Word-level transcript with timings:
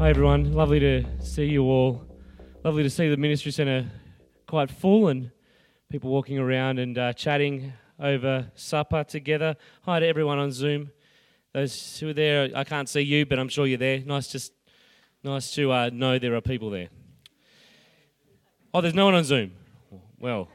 Hi, 0.00 0.08
everyone. 0.08 0.54
Lovely 0.54 0.80
to 0.80 1.04
see 1.20 1.44
you 1.44 1.64
all. 1.64 2.02
Lovely 2.64 2.82
to 2.82 2.88
see 2.88 3.10
the 3.10 3.18
ministry 3.18 3.52
centre 3.52 3.84
quite 4.48 4.70
full 4.70 5.08
and 5.08 5.30
people 5.90 6.08
walking 6.08 6.38
around 6.38 6.78
and 6.78 6.96
uh, 6.96 7.12
chatting 7.12 7.74
over 7.98 8.50
supper 8.54 9.04
together. 9.04 9.56
Hi 9.82 10.00
to 10.00 10.06
everyone 10.06 10.38
on 10.38 10.52
Zoom. 10.52 10.90
Those 11.52 11.98
who 11.98 12.08
are 12.08 12.12
there, 12.14 12.48
I 12.54 12.64
can't 12.64 12.88
see 12.88 13.02
you, 13.02 13.26
but 13.26 13.38
I'm 13.38 13.50
sure 13.50 13.66
you're 13.66 13.76
there. 13.76 14.00
Nice, 14.00 14.28
just 14.28 14.54
nice 15.22 15.50
to 15.50 15.70
uh, 15.70 15.90
know 15.92 16.18
there 16.18 16.34
are 16.34 16.40
people 16.40 16.70
there. 16.70 16.88
Oh, 18.72 18.80
there's 18.80 18.94
no 18.94 19.04
one 19.04 19.16
on 19.16 19.24
Zoom. 19.24 19.52
Well, 20.18 20.48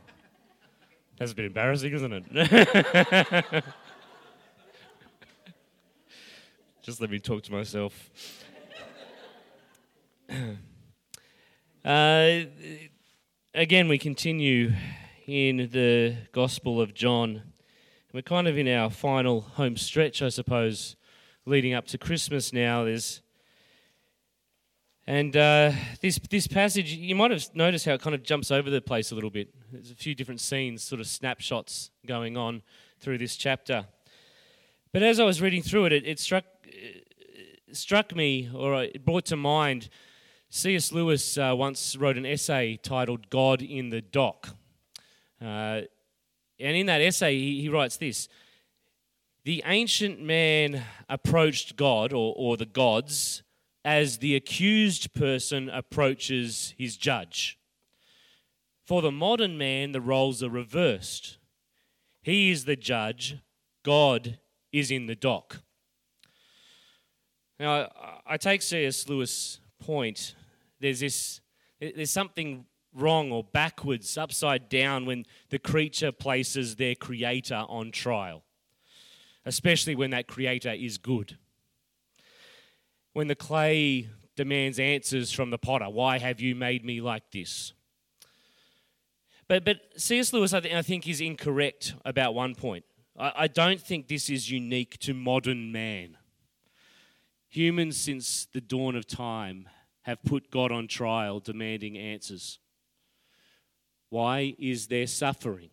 that's 1.20 1.34
a 1.34 1.36
bit 1.36 1.46
embarrassing, 1.46 1.94
isn't 1.94 2.14
it? 2.14 3.64
just 6.82 7.00
let 7.00 7.12
me 7.12 7.20
talk 7.20 7.44
to 7.44 7.52
myself. 7.52 8.10
Uh, 11.86 12.40
again, 13.54 13.88
we 13.88 13.98
continue 13.98 14.74
in 15.28 15.58
the 15.72 16.16
Gospel 16.32 16.82
of 16.82 16.94
John. 16.94 17.42
We're 18.14 18.22
kind 18.22 18.48
of 18.48 18.58
in 18.58 18.68
our 18.68 18.90
final 18.90 19.42
home 19.42 19.78
stretch, 19.78 20.22
I 20.22 20.30
suppose, 20.30 20.96
leading 21.46 21.74
up 21.74 21.86
to 21.88 21.98
Christmas 21.98 22.54
now. 22.54 22.86
There's 22.86 23.22
and 25.08 25.38
uh, 25.38 25.72
this 26.02 26.20
this 26.30 26.48
passage, 26.48 26.94
you 26.94 27.16
might 27.16 27.30
have 27.30 27.48
noticed 27.54 27.86
how 27.86 27.94
it 27.94 28.02
kind 28.02 28.16
of 28.16 28.24
jumps 28.24 28.50
over 28.50 28.70
the 28.70 28.82
place 28.82 29.12
a 29.12 29.16
little 29.16 29.30
bit. 29.30 29.54
There's 29.72 29.92
a 29.92 29.96
few 29.96 30.16
different 30.16 30.42
scenes, 30.42 30.84
sort 30.84 31.02
of 31.02 31.08
snapshots 31.08 31.92
going 32.08 32.38
on 32.38 32.64
through 33.00 33.20
this 33.20 33.36
chapter. 33.36 33.86
But 34.92 35.04
as 35.04 35.20
I 35.20 35.26
was 35.26 35.42
reading 35.42 35.62
through 35.62 35.86
it, 35.86 35.94
it, 35.94 36.08
it 36.08 36.20
struck 36.20 36.46
it 36.64 37.06
struck 37.76 38.16
me, 38.16 38.50
or 38.54 38.84
it 38.84 39.04
brought 39.04 39.26
to 39.26 39.36
mind 39.36 39.90
C.S. 40.50 40.92
Lewis 40.92 41.38
uh, 41.38 41.54
once 41.56 41.96
wrote 41.96 42.18
an 42.18 42.26
essay 42.26 42.78
titled 42.82 43.30
God 43.30 43.62
in 43.62 43.90
the 43.90 44.02
Dock. 44.02 44.56
Uh, 45.42 45.82
and 46.60 46.78
in 46.78 46.86
that 46.86 47.02
essay, 47.02 47.38
he, 47.38 47.62
he, 47.62 47.70
writes 47.70 47.98
this 47.98 48.30
The 49.44 49.64
ancient 49.66 50.22
man 50.22 50.84
approached 51.10 51.76
God, 51.76 52.14
or, 52.14 52.34
or 52.38 52.58
the 52.58 52.66
gods, 52.66 53.44
as 53.84 54.20
the 54.20 54.36
accused 54.36 55.14
person 55.14 55.70
approaches 55.70 56.74
his 56.78 56.96
judge. 56.96 57.60
For 58.86 59.02
the 59.02 59.12
modern 59.12 59.58
man, 59.58 59.92
the 59.92 60.02
roles 60.02 60.42
are 60.42 60.50
reversed. 60.50 61.38
He 62.22 62.52
is 62.52 62.66
the 62.66 62.76
judge, 62.76 63.38
God 63.84 64.40
is 64.72 64.90
in 64.90 65.06
the 65.06 65.16
dock. 65.16 65.62
Now, 67.60 67.90
I 68.26 68.38
take 68.38 68.62
C.S. 68.62 69.08
Lewis' 69.08 69.60
point 69.86 70.36
there's 70.80 71.00
this 71.00 71.42
there's 71.80 72.12
something 72.12 72.66
wrong 72.96 73.32
or 73.32 73.44
backwards, 73.44 74.18
upside 74.18 74.70
down 74.70 75.06
when 75.06 75.26
the 75.50 75.60
creature 75.60 76.12
places 76.12 76.78
their 76.78 76.96
creator 76.96 77.66
on 77.68 77.92
trial, 77.92 78.44
especially 79.46 79.96
when 79.96 80.12
that 80.12 80.28
creator 80.28 80.72
is 80.72 80.98
good. 80.98 81.38
When 83.14 83.28
the 83.28 83.36
clay 83.36 84.10
demands 84.36 84.80
answers 84.80 85.32
from 85.32 85.50
the 85.50 85.58
potter, 85.58 85.90
why 85.90 86.20
have 86.20 86.40
you 86.40 86.56
made 86.56 86.84
me 86.84 87.02
like 87.02 87.32
this? 87.32 87.74
But, 89.48 89.64
but 89.64 89.78
C.S. 89.98 90.34
Lewis, 90.34 90.54
I, 90.54 90.62
th- 90.62 90.74
I 90.74 90.82
think, 90.82 91.08
is 91.08 91.22
incorrect 91.22 91.94
about 92.04 92.34
one 92.34 92.56
point. 92.56 92.84
I, 93.18 93.34
I 93.36 93.48
don't 93.48 93.80
think 93.80 94.08
this 94.08 94.30
is 94.30 94.50
unique 94.50 94.98
to 95.00 95.14
modern 95.14 95.72
man. 95.72 96.18
Humans, 97.50 97.96
since 97.96 98.48
the 98.52 98.60
dawn 98.60 98.96
of 98.96 99.06
time, 99.06 99.70
have 100.06 100.24
put 100.24 100.52
God 100.52 100.72
on 100.72 100.88
trial, 100.88 101.40
demanding 101.40 101.98
answers. 101.98 102.60
Why 104.10 104.56
is 104.60 104.86
there 104.86 105.08
suffering? 105.08 105.72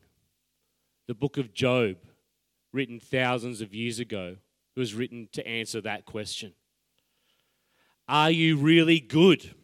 The 1.06 1.14
book 1.14 1.36
of 1.36 1.52
Job, 1.52 1.96
written 2.72 2.98
thousands 2.98 3.60
of 3.60 3.74
years 3.74 3.98
ago, 3.98 4.36
was 4.74 4.94
written 4.94 5.28
to 5.32 5.46
answer 5.46 5.82
that 5.82 6.06
question. 6.06 6.54
Are 8.08 8.30
you 8.30 8.56
really 8.56 9.00
good? 9.00 9.54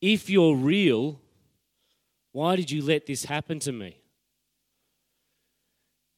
If 0.00 0.28
you're 0.28 0.56
real, 0.56 1.20
why 2.32 2.56
did 2.56 2.68
you 2.68 2.82
let 2.82 3.06
this 3.06 3.26
happen 3.26 3.60
to 3.60 3.70
me? 3.70 4.00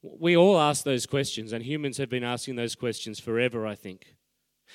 We 0.03 0.35
all 0.35 0.59
ask 0.59 0.83
those 0.83 1.05
questions, 1.05 1.53
and 1.53 1.63
humans 1.63 1.99
have 1.99 2.09
been 2.09 2.25
asking 2.25 2.57
those 2.57 2.75
questions 2.75 3.21
forever, 3.21 3.67
I 3.67 3.75
think. 3.75 4.15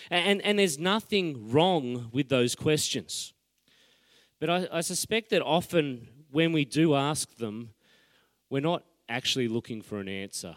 And, 0.10 0.42
and 0.42 0.60
there's 0.60 0.80
nothing 0.80 1.52
wrong 1.52 2.10
with 2.12 2.30
those 2.30 2.56
questions. 2.56 3.34
But 4.40 4.50
I, 4.50 4.68
I 4.72 4.82
suspect 4.82 5.30
that 5.30 5.42
often 5.42 6.08
when 6.32 6.52
we 6.52 6.66
do 6.66 6.96
ask 6.96 7.38
them, 7.38 7.70
we're 8.50 8.60
not 8.62 8.84
actually 9.08 9.48
looking 9.48 9.82
for 9.82 10.00
an 10.00 10.10
answer. 10.10 10.56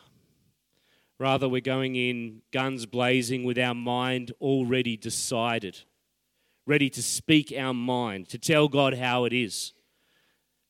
Rather, 1.18 1.48
we're 1.48 1.60
going 1.60 1.96
in 1.96 2.42
guns 2.52 2.86
blazing 2.86 3.44
with 3.44 3.58
our 3.58 3.74
mind 3.74 4.32
already 4.40 4.96
decided, 4.96 5.80
ready 6.66 6.88
to 6.90 7.02
speak 7.02 7.52
our 7.56 7.74
mind, 7.74 8.28
to 8.28 8.38
tell 8.38 8.68
God 8.68 8.94
how 8.94 9.24
it 9.24 9.32
is, 9.32 9.72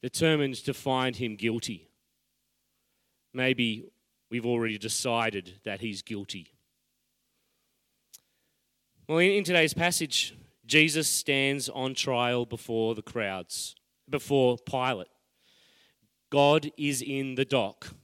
determined 0.02 0.54
to 0.64 0.72
find 0.72 1.16
Him 1.16 1.36
guilty. 1.36 1.90
Maybe 3.34 3.90
we've 4.30 4.46
already 4.46 4.78
decided 4.78 5.60
that 5.64 5.80
He's 5.80 6.02
guilty. 6.02 6.57
Well, 9.08 9.20
in, 9.20 9.42
today's 9.42 9.72
passage, 9.72 10.34
Jesus 10.66 11.08
stands 11.08 11.70
on 11.70 11.94
trial 11.94 12.44
before 12.44 12.94
the 12.94 13.00
crowds, 13.00 13.74
before 14.06 14.58
Pilate. 14.58 15.08
God 16.28 16.70
is 16.76 17.00
in 17.00 17.34
the 17.34 17.46
dock. 17.46 17.94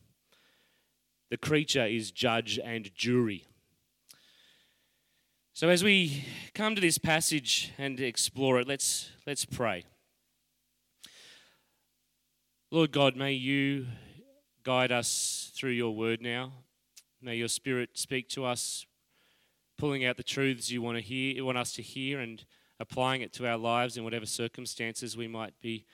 The 1.29 1.37
creature 1.37 1.85
is 1.85 2.11
judge 2.11 2.59
and 2.59 2.91
jury. 2.95 3.47
So 5.53 5.69
as 5.69 5.85
we 5.85 6.25
come 6.55 6.75
to 6.75 6.81
this 6.81 6.97
passage 6.97 7.71
and 7.77 8.01
explore 8.01 8.59
it, 8.61 8.67
let's 8.67 9.11
let's 9.27 9.45
pray. 9.45 9.85
Lord 12.71 12.93
God, 12.93 13.15
may 13.15 13.35
you 13.35 13.89
guide 14.63 14.91
us 14.91 15.53
through 15.55 15.73
your 15.73 15.95
word 15.95 16.23
now. 16.23 16.53
May 17.21 17.37
your 17.37 17.49
spirit 17.49 17.91
speak 17.93 18.31
to 18.31 18.47
us 18.47 18.87
pulling 19.77 20.05
out 20.05 20.17
the 20.17 20.23
truths 20.23 20.71
you 20.71 20.83
want 20.83 20.97
to 20.97 21.03
hear, 21.03 21.35
you 21.35 21.45
want 21.45 21.59
us 21.59 21.73
to 21.75 21.83
hear, 21.83 22.21
and 22.21 22.45
applying 22.81 23.23
it 23.23 23.33
to 23.35 23.47
our 23.47 23.57
lives 23.57 23.97
in 23.97 24.05
whatever 24.05 24.27
circumstances 24.27 25.17
we 25.17 25.29
might 25.29 25.55
be 25.61 25.85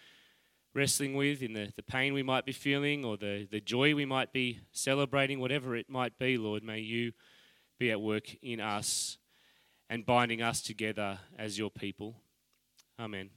wrestling 0.74 1.14
with, 1.14 1.42
in 1.42 1.52
the, 1.52 1.72
the 1.76 1.82
pain 1.82 2.14
we 2.14 2.22
might 2.22 2.44
be 2.44 2.52
feeling, 2.52 3.04
or 3.04 3.16
the, 3.16 3.46
the 3.50 3.60
joy 3.60 3.94
we 3.94 4.04
might 4.04 4.32
be 4.32 4.60
celebrating, 4.72 5.40
whatever 5.40 5.74
it 5.74 5.90
might 5.90 6.18
be, 6.18 6.36
Lord, 6.38 6.62
may 6.62 6.78
you 6.78 7.12
be 7.78 7.90
at 7.90 8.00
work 8.00 8.36
in 8.42 8.60
us 8.60 9.18
and 9.88 10.06
binding 10.06 10.42
us 10.42 10.62
together 10.62 11.18
as 11.38 11.58
your 11.58 11.70
people. 11.70 12.16
Amen. 12.98 13.30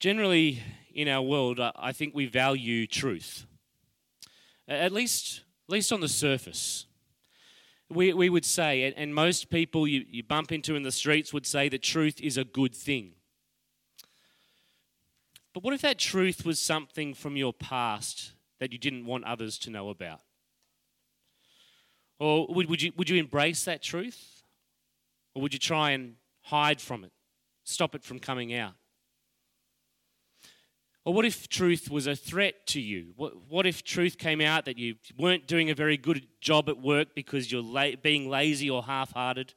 Generally, 0.00 0.62
in 0.94 1.08
our 1.08 1.22
world, 1.22 1.60
I 1.60 1.92
think 1.92 2.14
we 2.14 2.26
value 2.26 2.86
truth 2.86 3.46
at 4.70 4.92
least, 4.92 5.42
at 5.68 5.72
least 5.72 5.92
on 5.92 6.00
the 6.00 6.08
surface. 6.08 6.86
We, 7.88 8.12
we 8.12 8.30
would 8.30 8.44
say, 8.44 8.84
and, 8.84 8.96
and 8.96 9.14
most 9.14 9.50
people 9.50 9.86
you, 9.86 10.04
you 10.08 10.22
bump 10.22 10.52
into 10.52 10.76
in 10.76 10.84
the 10.84 10.92
streets 10.92 11.32
would 11.32 11.44
say 11.44 11.68
that 11.68 11.82
truth 11.82 12.20
is 12.20 12.36
a 12.36 12.44
good 12.44 12.74
thing. 12.74 13.12
But 15.52 15.64
what 15.64 15.74
if 15.74 15.82
that 15.82 15.98
truth 15.98 16.46
was 16.46 16.60
something 16.60 17.14
from 17.14 17.36
your 17.36 17.52
past 17.52 18.32
that 18.60 18.72
you 18.72 18.78
didn't 18.78 19.06
want 19.06 19.24
others 19.24 19.58
to 19.58 19.70
know 19.70 19.88
about? 19.88 20.20
Or 22.20 22.46
would, 22.48 22.68
would, 22.68 22.82
you, 22.82 22.92
would 22.96 23.10
you 23.10 23.18
embrace 23.18 23.64
that 23.64 23.82
truth? 23.82 24.42
Or 25.34 25.42
would 25.42 25.52
you 25.52 25.58
try 25.58 25.90
and 25.90 26.14
hide 26.42 26.80
from 26.80 27.02
it, 27.02 27.12
stop 27.64 27.94
it 27.94 28.04
from 28.04 28.20
coming 28.20 28.54
out? 28.54 28.74
Or 31.10 31.12
what 31.12 31.24
if 31.24 31.48
truth 31.48 31.90
was 31.90 32.06
a 32.06 32.14
threat 32.14 32.68
to 32.68 32.80
you? 32.80 33.14
What, 33.16 33.32
what 33.48 33.66
if 33.66 33.82
truth 33.82 34.16
came 34.16 34.40
out 34.40 34.64
that 34.66 34.78
you 34.78 34.94
weren't 35.18 35.48
doing 35.48 35.68
a 35.68 35.74
very 35.74 35.96
good 35.96 36.28
job 36.40 36.68
at 36.68 36.80
work 36.80 37.16
because 37.16 37.50
you're 37.50 37.64
la- 37.64 37.96
being 38.00 38.30
lazy 38.30 38.70
or 38.70 38.84
half 38.84 39.10
hearted? 39.10 39.54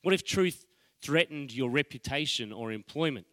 What 0.00 0.14
if 0.14 0.24
truth 0.24 0.64
threatened 1.02 1.52
your 1.52 1.68
reputation 1.68 2.50
or 2.50 2.72
employment? 2.72 3.26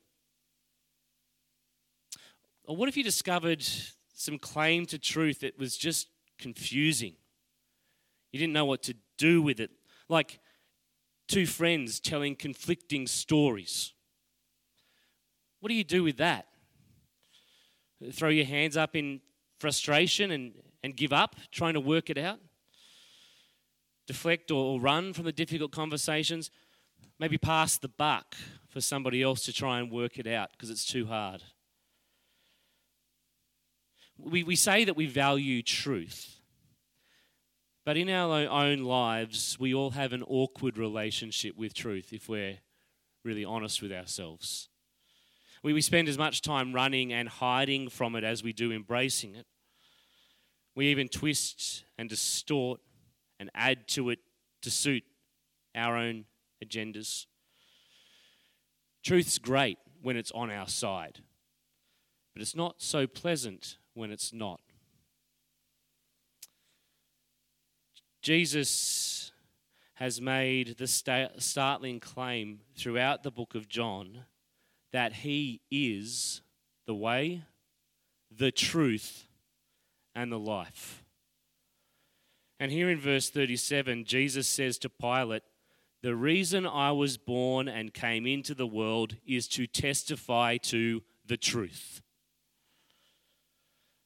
Or 2.66 2.76
what 2.76 2.90
if 2.90 2.98
you 2.98 3.04
discovered 3.06 3.66
some 4.14 4.38
claim 4.38 4.86
to 4.88 5.00
truth 5.00 5.40
that 5.40 5.58
was 5.58 5.78
just 5.78 6.10
confusing? 6.38 7.16
You 8.34 8.40
didn't 8.40 8.52
know 8.52 8.66
what 8.66 8.84
to 8.84 8.96
do 9.18 9.42
with 9.42 9.62
it. 9.62 9.72
Like 10.10 10.42
two 11.30 11.46
friends 11.46 12.02
telling 12.02 12.36
conflicting 12.36 13.08
stories. 13.08 13.94
What 15.62 15.70
do 15.70 15.76
you 15.76 15.86
do 15.86 16.04
with 16.04 16.18
that? 16.18 16.48
Throw 18.12 18.30
your 18.30 18.46
hands 18.46 18.76
up 18.76 18.96
in 18.96 19.22
frustration 19.60 20.32
and, 20.32 20.54
and 20.84 20.96
give 20.96 21.14
up 21.14 21.36
trying 21.52 21.74
to 21.74 21.80
work 21.80 22.10
it 22.10 22.18
out? 22.18 22.40
Deflect 24.08 24.52
or 24.52 24.80
run 24.82 25.14
from 25.14 25.26
the 25.26 25.32
difficult 25.32 25.72
conversations? 25.72 26.52
Maybe 27.20 27.38
pass 27.38 27.78
the 27.78 27.88
buck 27.88 28.36
for 28.70 28.82
somebody 28.82 29.22
else 29.22 29.44
to 29.46 29.54
try 29.54 29.80
and 29.80 29.92
work 29.92 30.18
it 30.18 30.28
out 30.28 30.52
because 30.52 30.70
it's 30.70 30.86
too 30.86 31.06
hard. 31.06 31.44
We, 34.18 34.44
we 34.44 34.56
say 34.56 34.84
that 34.86 34.96
we 34.96 35.06
value 35.06 35.62
truth, 35.62 36.40
but 37.86 37.98
in 37.98 38.10
our 38.10 38.48
own 38.50 38.80
lives, 38.80 39.58
we 39.60 39.74
all 39.74 39.92
have 39.92 40.14
an 40.14 40.24
awkward 40.24 40.78
relationship 40.78 41.58
with 41.58 41.74
truth 41.74 42.14
if 42.14 42.30
we're 42.30 42.60
really 43.24 43.46
honest 43.46 43.82
with 43.82 43.92
ourselves. 43.92 44.70
We, 45.64 45.72
we 45.72 45.82
spend 45.82 46.10
as 46.10 46.18
much 46.18 46.42
time 46.42 46.74
running 46.74 47.14
and 47.14 47.30
hiding 47.30 47.90
from 47.90 48.16
it 48.16 48.24
as 48.26 48.44
we 48.44 48.52
do 48.52 48.72
embracing 48.72 49.36
it. 49.36 49.48
We 50.76 50.88
even 50.88 51.08
twist 51.08 51.86
and 51.98 52.10
distort 52.10 52.82
and 53.40 53.50
add 53.56 53.88
to 53.90 54.10
it 54.10 54.20
to 54.62 54.70
suit 54.70 55.04
our 55.74 55.96
own 55.96 56.26
agendas. 56.64 57.26
Truth's 59.04 59.38
great 59.38 59.78
when 60.02 60.18
it's 60.18 60.32
on 60.32 60.52
our 60.52 60.68
side, 60.68 61.20
but 62.34 62.42
it's 62.42 62.56
not 62.56 62.82
so 62.82 63.08
pleasant 63.08 63.78
when 63.94 64.12
it's 64.12 64.34
not. 64.34 64.60
Jesus 68.22 69.32
has 69.96 70.20
made 70.20 70.78
the 70.78 70.88
startling 70.88 72.00
claim 72.00 72.62
throughout 72.76 73.24
the 73.24 73.32
book 73.32 73.54
of 73.56 73.68
John 73.68 74.26
that 74.94 75.14
he 75.14 75.60
is 75.70 76.42
the 76.86 76.96
way, 76.96 77.44
the 78.32 78.52
truth, 78.52 79.28
and 80.16 80.32
the 80.32 80.40
life. 80.40 81.04
And 82.60 82.72
here 82.72 82.90
in 82.90 83.00
verse 83.00 83.30
37, 83.30 84.06
Jesus 84.06 84.48
says 84.48 84.78
to 84.78 84.90
Pilate, 84.90 85.44
The 86.02 86.16
reason 86.16 86.66
I 86.66 86.92
was 86.92 87.18
born 87.18 87.68
and 87.68 87.94
came 87.94 88.26
into 88.26 88.54
the 88.54 88.68
world 88.68 89.18
is 89.28 89.48
to 89.50 89.68
testify 89.68 90.58
to 90.58 91.02
the 91.26 91.38
truth. 91.38 92.02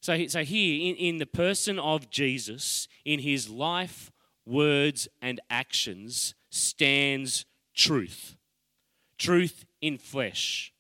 So, 0.02 0.28
so 0.28 0.44
here, 0.44 0.90
in, 0.90 0.96
in 0.96 1.18
the 1.18 1.26
person 1.26 1.78
of 1.78 2.10
Jesus, 2.10 2.88
in 3.04 3.20
his 3.20 3.50
life, 3.50 4.10
words, 4.46 5.10
and 5.22 5.42
actions, 5.50 6.34
stands 6.50 7.46
truth. 7.76 8.38
Truth 9.18 9.66
in 9.82 9.98
flesh. 9.98 10.72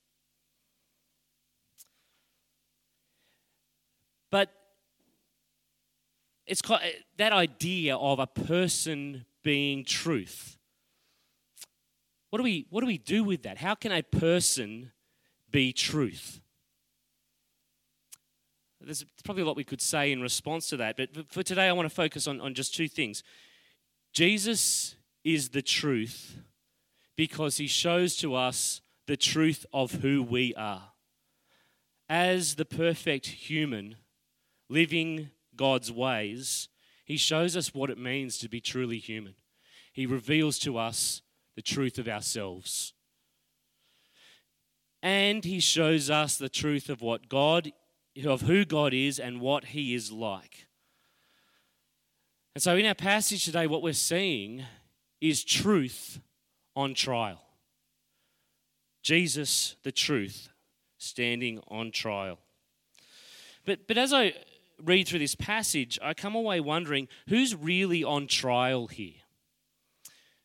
But 4.31 4.51
it's 6.45 6.61
that 7.17 7.33
idea 7.33 7.95
of 7.95 8.19
a 8.19 8.27
person 8.27 9.25
being 9.43 9.83
truth. 9.83 10.57
What 12.29 12.39
do 12.39 12.43
we 12.43 12.65
what 12.69 12.81
do 12.81 12.87
we 12.87 12.97
do 12.97 13.23
with 13.23 13.43
that? 13.43 13.57
How 13.57 13.75
can 13.75 13.91
a 13.91 14.01
person 14.01 14.91
be 15.49 15.71
truth? 15.71 16.41
There's 18.81 19.05
probably 19.23 19.43
a 19.43 19.45
lot 19.45 19.57
we 19.57 19.63
could 19.63 19.81
say 19.81 20.11
in 20.11 20.21
response 20.21 20.69
to 20.69 20.77
that, 20.77 20.95
but 20.95 21.09
for 21.29 21.43
today 21.43 21.67
I 21.67 21.73
want 21.73 21.89
to 21.89 21.93
focus 21.93 22.27
on, 22.27 22.39
on 22.39 22.53
just 22.53 22.73
two 22.73 22.87
things. 22.87 23.21
Jesus 24.13 24.95
is 25.23 25.49
the 25.49 25.61
truth 25.61 26.37
because 27.17 27.57
he 27.57 27.67
shows 27.67 28.15
to 28.17 28.33
us 28.35 28.81
the 29.07 29.17
truth 29.17 29.65
of 29.73 29.91
who 29.93 30.23
we 30.23 30.53
are. 30.55 30.91
As 32.07 32.55
the 32.55 32.65
perfect 32.65 33.25
human, 33.25 33.97
living 34.69 35.31
God's 35.55 35.91
ways, 35.91 36.69
he 37.05 37.17
shows 37.17 37.55
us 37.55 37.73
what 37.73 37.89
it 37.89 37.97
means 37.97 38.37
to 38.39 38.49
be 38.49 38.59
truly 38.59 38.99
human. 38.99 39.35
He 39.93 40.05
reveals 40.05 40.59
to 40.59 40.77
us 40.77 41.21
the 41.55 41.61
truth 41.61 41.97
of 41.97 42.07
ourselves. 42.07 42.93
And 45.01 45.45
he 45.45 45.59
shows 45.59 46.09
us 46.09 46.37
the 46.37 46.49
truth 46.49 46.89
of 46.89 47.01
what 47.01 47.29
God 47.29 47.71
of 48.25 48.41
who 48.41 48.65
God 48.65 48.93
is 48.93 49.19
and 49.19 49.39
what 49.41 49.65
He 49.65 49.93
is 49.93 50.11
like. 50.11 50.67
And 52.55 52.63
so, 52.63 52.75
in 52.75 52.85
our 52.85 52.95
passage 52.95 53.45
today, 53.45 53.67
what 53.67 53.83
we're 53.83 53.93
seeing 53.93 54.63
is 55.21 55.43
truth 55.43 56.19
on 56.75 56.95
trial. 56.95 57.41
Jesus, 59.03 59.75
the 59.83 59.91
truth, 59.91 60.49
standing 60.97 61.61
on 61.67 61.91
trial. 61.91 62.39
But, 63.65 63.87
but 63.87 63.97
as 63.97 64.13
I 64.13 64.33
read 64.83 65.07
through 65.07 65.19
this 65.19 65.35
passage, 65.35 65.99
I 66.01 66.13
come 66.13 66.35
away 66.35 66.59
wondering 66.59 67.07
who's 67.27 67.55
really 67.55 68.03
on 68.03 68.27
trial 68.27 68.87
here? 68.87 69.13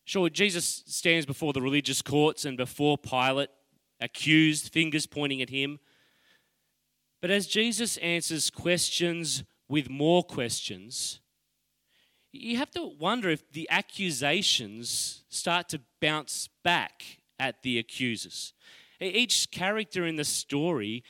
Sure, 0.05 0.29
Jesus 0.29 0.83
stands 0.85 1.25
before 1.25 1.53
the 1.53 1.61
religious 1.61 2.01
courts 2.01 2.43
and 2.43 2.57
before 2.57 2.97
Pilate, 2.97 3.49
accused, 3.99 4.73
fingers 4.73 5.05
pointing 5.05 5.41
at 5.41 5.49
him. 5.49 5.79
But 7.21 7.31
as 7.31 7.47
Jesus 7.47 7.95
answers 7.97 8.49
questions 8.49 9.43
with 9.69 9.89
more 9.89 10.23
questions, 10.23 11.21
you 12.33 12.57
have 12.57 12.71
to 12.71 12.83
wonder 12.99 13.29
if 13.29 13.49
the 13.51 13.69
accusations 13.69 15.23
start 15.29 15.69
to 15.69 15.79
bounce 16.01 16.49
back 16.63 17.21
at 17.39 17.61
the 17.61 17.79
accusers. 17.79 18.53
Each 18.99 19.49
character 19.51 20.05
in 20.05 20.17
the 20.17 20.25
story 20.25 21.03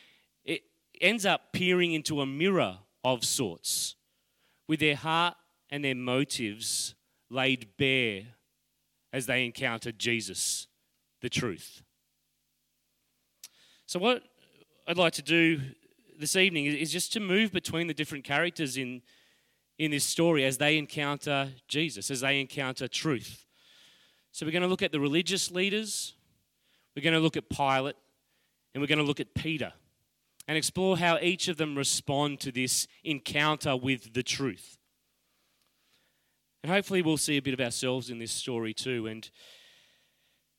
it 0.43 0.63
ends 1.01 1.25
up 1.25 1.53
peering 1.53 1.93
into 1.93 2.21
a 2.21 2.25
mirror 2.25 2.79
of 3.03 3.25
sorts, 3.25 3.95
with 4.67 4.79
their 4.79 4.95
heart 4.95 5.35
and 5.69 5.83
their 5.83 5.95
motives 5.95 6.95
laid 7.29 7.67
bare 7.77 8.23
as 9.11 9.25
they 9.25 9.45
encounter 9.45 9.91
Jesus, 9.91 10.67
the 11.21 11.29
truth. 11.29 11.83
So, 13.85 13.99
what 13.99 14.23
I'd 14.87 14.97
like 14.97 15.13
to 15.13 15.21
do 15.21 15.61
this 16.19 16.35
evening 16.35 16.65
is 16.65 16.91
just 16.91 17.13
to 17.13 17.19
move 17.19 17.51
between 17.51 17.87
the 17.87 17.93
different 17.93 18.23
characters 18.23 18.77
in, 18.77 19.01
in 19.77 19.91
this 19.91 20.03
story 20.03 20.45
as 20.45 20.57
they 20.57 20.77
encounter 20.77 21.49
Jesus, 21.67 22.09
as 22.09 22.21
they 22.21 22.39
encounter 22.39 22.87
truth. 22.87 23.45
So 24.31 24.45
we're 24.45 24.51
going 24.51 24.63
to 24.63 24.67
look 24.67 24.81
at 24.81 24.91
the 24.91 24.99
religious 24.99 25.51
leaders, 25.51 26.13
we're 26.95 27.03
going 27.03 27.13
to 27.13 27.19
look 27.19 27.37
at 27.37 27.49
Pilate, 27.49 27.95
and 28.73 28.81
we're 28.81 28.87
going 28.87 28.99
to 28.99 29.03
look 29.03 29.19
at 29.19 29.33
Peter 29.35 29.73
and 30.47 30.57
explore 30.57 30.97
how 30.97 31.17
each 31.19 31.47
of 31.47 31.57
them 31.57 31.77
respond 31.77 32.39
to 32.41 32.51
this 32.51 32.87
encounter 33.03 33.75
with 33.75 34.13
the 34.13 34.23
truth. 34.23 34.77
And 36.63 36.71
hopefully, 36.71 37.01
we'll 37.01 37.17
see 37.17 37.37
a 37.37 37.41
bit 37.41 37.53
of 37.53 37.59
ourselves 37.59 38.09
in 38.09 38.19
this 38.19 38.31
story 38.31 38.73
too 38.73 39.07
and 39.07 39.29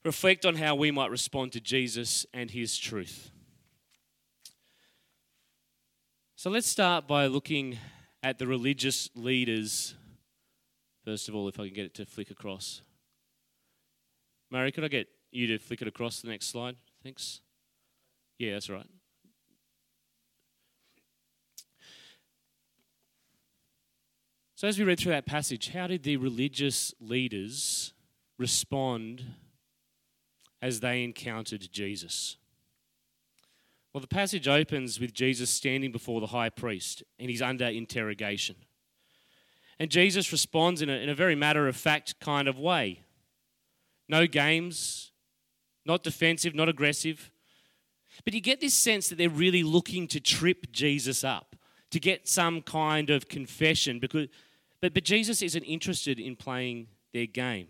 reflect 0.04 0.44
on 0.44 0.56
how 0.56 0.74
we 0.74 0.90
might 0.90 1.10
respond 1.10 1.52
to 1.52 1.60
Jesus 1.60 2.26
and 2.34 2.50
his 2.50 2.76
truth. 2.76 3.30
So 6.36 6.50
let's 6.50 6.66
start 6.66 7.08
by 7.08 7.26
looking 7.26 7.78
at 8.22 8.38
the 8.38 8.46
religious 8.46 9.08
leaders. 9.14 9.94
First 11.04 11.28
of 11.28 11.34
all, 11.34 11.48
if 11.48 11.58
I 11.58 11.66
can 11.66 11.74
get 11.74 11.86
it 11.86 11.94
to 11.94 12.04
flick 12.06 12.30
across. 12.30 12.82
Mary, 14.50 14.70
could 14.70 14.84
I 14.84 14.88
get 14.88 15.08
you 15.30 15.46
to 15.46 15.58
flick 15.58 15.80
it 15.80 15.88
across 15.88 16.20
the 16.20 16.28
next 16.28 16.48
slide? 16.48 16.76
Thanks. 17.02 17.40
Yeah, 18.38 18.52
that's 18.52 18.68
right. 18.68 18.86
So, 24.56 24.68
as 24.68 24.78
we 24.78 24.84
read 24.84 25.00
through 25.00 25.12
that 25.12 25.26
passage, 25.26 25.70
how 25.70 25.88
did 25.88 26.04
the 26.04 26.16
religious 26.16 26.94
leaders 27.00 27.92
respond 28.38 29.24
as 30.62 30.80
they 30.80 31.02
encountered 31.02 31.68
Jesus? 31.72 32.36
Well, 33.92 34.00
the 34.00 34.06
passage 34.06 34.48
opens 34.48 35.00
with 35.00 35.12
Jesus 35.12 35.50
standing 35.50 35.92
before 35.92 36.20
the 36.20 36.28
high 36.28 36.50
priest 36.50 37.02
and 37.18 37.30
he's 37.30 37.42
under 37.42 37.66
interrogation. 37.66 38.56
And 39.78 39.90
Jesus 39.90 40.30
responds 40.32 40.82
in 40.82 40.88
a, 40.88 40.94
in 40.94 41.08
a 41.08 41.14
very 41.14 41.34
matter 41.34 41.66
of 41.66 41.76
fact 41.76 42.18
kind 42.20 42.48
of 42.48 42.58
way. 42.58 43.04
No 44.08 44.26
games, 44.26 45.12
not 45.84 46.02
defensive, 46.02 46.54
not 46.54 46.68
aggressive. 46.68 47.30
But 48.24 48.34
you 48.34 48.40
get 48.40 48.60
this 48.60 48.74
sense 48.74 49.08
that 49.08 49.18
they're 49.18 49.28
really 49.28 49.62
looking 49.64 50.06
to 50.08 50.20
trip 50.20 50.70
Jesus 50.70 51.24
up, 51.24 51.53
to 51.94 52.00
get 52.00 52.26
some 52.26 52.60
kind 52.60 53.08
of 53.08 53.28
confession. 53.28 54.00
Because, 54.00 54.26
but, 54.80 54.94
but 54.94 55.04
Jesus 55.04 55.42
isn't 55.42 55.62
interested 55.62 56.18
in 56.18 56.34
playing 56.34 56.88
their 57.12 57.26
game. 57.26 57.68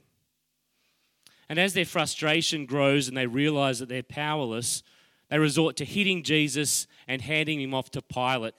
And 1.51 1.61
as 1.61 1.75
their 1.75 1.85
frustration 1.85 2.65
grows 2.65 3.07
and 3.07 3.15
they 3.15 3.27
realize 3.27 3.81
that 3.81 3.91
they're 3.91 4.03
powerless, 4.03 4.83
they 5.29 5.39
resort 5.39 5.77
to 5.77 5.85
hitting 5.85 6.23
Jesus 6.23 6.87
and 7.07 7.21
handing 7.21 7.61
him 7.61 7.75
off 7.75 7.91
to 7.91 8.01
Pilate, 8.01 8.55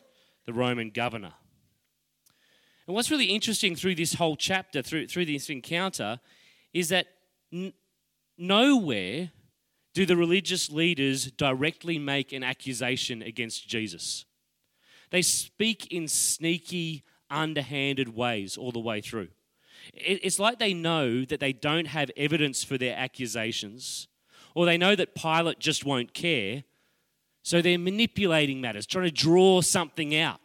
the 0.45 0.53
Roman 0.53 0.91
governor. 0.91 1.33
And 2.85 2.95
what's 2.95 3.09
really 3.09 3.33
interesting 3.33 3.75
through 3.75 3.95
this 3.95 4.13
whole 4.13 4.35
chapter, 4.35 4.83
through, 4.83 5.07
through 5.07 5.25
this 5.25 5.49
encounter, 5.49 6.19
is 6.75 6.89
that 6.89 7.07
n- 7.51 7.73
nowhere 8.37 9.31
do 9.95 10.05
the 10.05 10.15
religious 10.15 10.69
leaders 10.69 11.31
directly 11.31 11.97
make 11.97 12.33
an 12.33 12.43
accusation 12.43 13.23
against 13.23 13.67
Jesus. 13.67 14.25
They 15.11 15.21
speak 15.21 15.91
in 15.91 16.07
sneaky, 16.07 17.03
underhanded 17.29 18.15
ways 18.15 18.57
all 18.57 18.71
the 18.71 18.79
way 18.79 19.01
through. 19.01 19.29
It's 19.93 20.39
like 20.39 20.59
they 20.59 20.73
know 20.73 21.25
that 21.25 21.39
they 21.39 21.53
don't 21.53 21.87
have 21.87 22.09
evidence 22.17 22.63
for 22.63 22.77
their 22.77 22.95
accusations, 22.97 24.07
or 24.55 24.65
they 24.65 24.77
know 24.77 24.95
that 24.95 25.15
Pilate 25.15 25.59
just 25.59 25.85
won't 25.85 26.13
care, 26.13 26.63
so 27.43 27.61
they're 27.61 27.77
manipulating 27.77 28.61
matters, 28.61 28.85
trying 28.85 29.05
to 29.05 29.11
draw 29.11 29.61
something 29.61 30.15
out. 30.15 30.39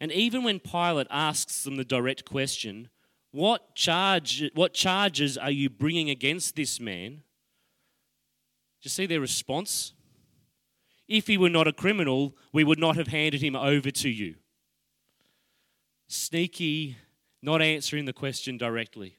And 0.00 0.12
even 0.12 0.44
when 0.44 0.60
Pilate 0.60 1.06
asks 1.10 1.64
them 1.64 1.76
the 1.76 1.84
direct 1.84 2.24
question, 2.24 2.90
what, 3.30 3.74
charge, 3.74 4.50
what 4.54 4.74
charges 4.74 5.36
are 5.36 5.50
you 5.50 5.70
bringing 5.70 6.10
against 6.10 6.56
this 6.56 6.78
man? 6.78 7.22
you 8.82 8.90
see 8.90 9.06
their 9.06 9.20
response? 9.20 9.92
If 11.08 11.26
he 11.26 11.38
were 11.38 11.48
not 11.48 11.66
a 11.66 11.72
criminal, 11.72 12.36
we 12.52 12.64
would 12.64 12.78
not 12.78 12.96
have 12.96 13.08
handed 13.08 13.42
him 13.42 13.56
over 13.56 13.90
to 13.90 14.08
you. 14.08 14.34
Sneaky, 16.06 16.96
not 17.42 17.62
answering 17.62 18.04
the 18.04 18.12
question 18.12 18.58
directly. 18.58 19.16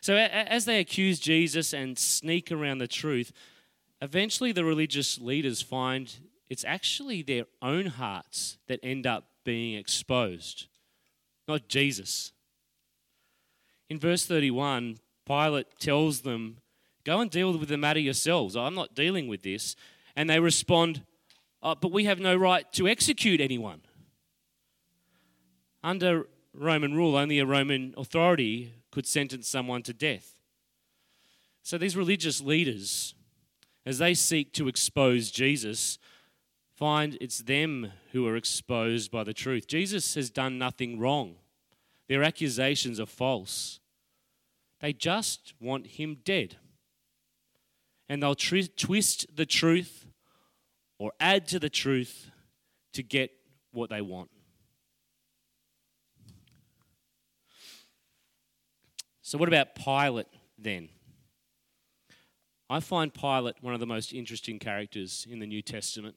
So, 0.00 0.16
as 0.16 0.64
they 0.64 0.78
accuse 0.78 1.20
Jesus 1.20 1.72
and 1.72 1.98
sneak 1.98 2.50
around 2.50 2.78
the 2.78 2.86
truth, 2.86 3.32
eventually 4.00 4.52
the 4.52 4.64
religious 4.64 5.18
leaders 5.18 5.62
find 5.62 6.12
it's 6.48 6.64
actually 6.64 7.22
their 7.22 7.44
own 7.60 7.86
hearts 7.86 8.58
that 8.68 8.80
end 8.82 9.06
up 9.06 9.24
being 9.44 9.76
exposed, 9.78 10.66
not 11.48 11.68
Jesus. 11.68 12.32
In 13.88 13.98
verse 13.98 14.26
31, 14.26 14.98
Pilate 15.26 15.78
tells 15.78 16.20
them 16.20 16.58
Go 17.04 17.20
and 17.20 17.30
deal 17.30 17.56
with 17.56 17.68
the 17.68 17.76
matter 17.76 17.98
yourselves. 17.98 18.56
I'm 18.56 18.74
not 18.74 18.94
dealing 18.94 19.26
with 19.26 19.42
this. 19.42 19.74
And 20.16 20.28
they 20.28 20.40
respond, 20.40 21.02
oh, 21.62 21.74
But 21.74 21.92
we 21.92 22.04
have 22.04 22.20
no 22.20 22.36
right 22.36 22.70
to 22.74 22.88
execute 22.88 23.40
anyone. 23.40 23.82
Under 25.82 26.28
Roman 26.54 26.94
rule, 26.94 27.16
only 27.16 27.38
a 27.38 27.46
Roman 27.46 27.94
authority 27.96 28.72
could 28.90 29.06
sentence 29.06 29.48
someone 29.48 29.82
to 29.82 29.92
death. 29.92 30.34
So 31.62 31.78
these 31.78 31.96
religious 31.96 32.40
leaders, 32.40 33.14
as 33.86 33.98
they 33.98 34.14
seek 34.14 34.52
to 34.54 34.68
expose 34.68 35.30
Jesus, 35.30 35.98
find 36.74 37.16
it's 37.20 37.38
them 37.38 37.92
who 38.12 38.26
are 38.26 38.36
exposed 38.36 39.10
by 39.10 39.24
the 39.24 39.32
truth. 39.32 39.66
Jesus 39.66 40.14
has 40.14 40.30
done 40.30 40.58
nothing 40.58 40.98
wrong. 40.98 41.36
Their 42.08 42.22
accusations 42.22 43.00
are 43.00 43.06
false. 43.06 43.80
They 44.80 44.92
just 44.92 45.54
want 45.60 45.86
him 45.86 46.18
dead 46.24 46.56
and 48.08 48.22
they'll 48.22 48.34
tr- 48.34 48.70
twist 48.76 49.26
the 49.34 49.46
truth 49.46 50.06
or 50.98 51.12
add 51.18 51.48
to 51.48 51.58
the 51.58 51.70
truth 51.70 52.30
to 52.92 53.02
get 53.02 53.30
what 53.72 53.90
they 53.90 54.00
want. 54.00 54.30
So, 59.22 59.38
what 59.38 59.48
about 59.48 59.74
Pilate 59.74 60.26
then? 60.58 60.88
I 62.68 62.80
find 62.80 63.12
Pilate 63.12 63.56
one 63.60 63.74
of 63.74 63.80
the 63.80 63.86
most 63.86 64.12
interesting 64.12 64.58
characters 64.58 65.26
in 65.30 65.38
the 65.38 65.46
New 65.46 65.62
Testament. 65.62 66.16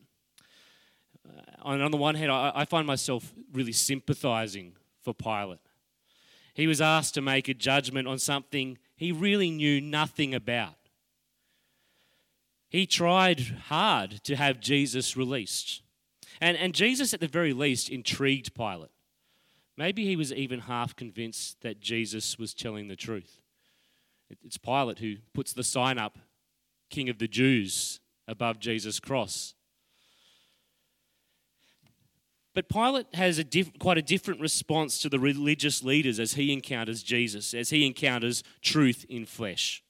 Uh, 1.27 1.41
on 1.61 1.91
the 1.91 1.97
one 1.97 2.15
hand, 2.15 2.31
I, 2.31 2.51
I 2.53 2.65
find 2.65 2.85
myself 2.85 3.33
really 3.51 3.71
sympathizing 3.71 4.73
for 5.01 5.13
Pilate. 5.13 5.59
He 6.53 6.67
was 6.67 6.79
asked 6.79 7.13
to 7.15 7.21
make 7.21 7.47
a 7.47 7.53
judgment 7.53 8.07
on 8.07 8.19
something 8.19 8.77
he 8.95 9.11
really 9.11 9.51
knew 9.51 9.81
nothing 9.81 10.33
about. 10.33 10.75
He 12.75 12.85
tried 12.85 13.39
hard 13.69 14.21
to 14.25 14.35
have 14.35 14.59
Jesus 14.59 15.15
released. 15.15 15.81
And, 16.41 16.57
and 16.57 16.75
Jesus, 16.75 17.13
at 17.13 17.21
the 17.21 17.27
very 17.29 17.53
least, 17.53 17.87
intrigued 17.87 18.53
Pilate. 18.53 18.91
Maybe 19.77 20.03
he 20.03 20.17
was 20.17 20.33
even 20.33 20.59
half 20.59 20.93
convinced 20.93 21.61
that 21.61 21.79
Jesus 21.79 22.37
was 22.37 22.53
telling 22.53 22.89
the 22.89 22.97
truth. 22.97 23.39
It's 24.43 24.57
Pilate 24.57 24.99
who 24.99 25.15
puts 25.33 25.53
the 25.53 25.63
sign 25.63 25.97
up, 25.97 26.19
King 26.89 27.07
of 27.07 27.17
the 27.17 27.29
Jews, 27.29 28.01
above 28.27 28.59
Jesus' 28.59 28.99
cross. 28.99 29.53
But 32.53 32.67
Pilate 32.67 33.07
has 33.13 33.39
a 33.39 33.45
diff- 33.45 33.79
quite 33.79 33.99
a 33.99 34.01
different 34.01 34.41
response 34.41 34.99
to 34.99 35.07
the 35.07 35.17
religious 35.17 35.81
leaders 35.81 36.19
as 36.19 36.33
he 36.33 36.51
encounters 36.51 37.03
Jesus, 37.03 37.53
as 37.53 37.69
he 37.69 37.85
encounters 37.85 38.43
truth 38.61 39.05
in 39.07 39.25
flesh. 39.25 39.81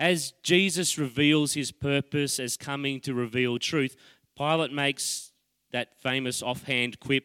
As 0.00 0.32
Jesus 0.42 0.98
reveals 0.98 1.54
his 1.54 1.70
purpose 1.70 2.40
as 2.40 2.56
coming 2.56 3.00
to 3.00 3.14
reveal 3.14 3.58
truth, 3.58 3.96
Pilate 4.36 4.72
makes 4.72 5.32
that 5.72 6.00
famous 6.00 6.42
offhand 6.42 7.00
quip 7.00 7.24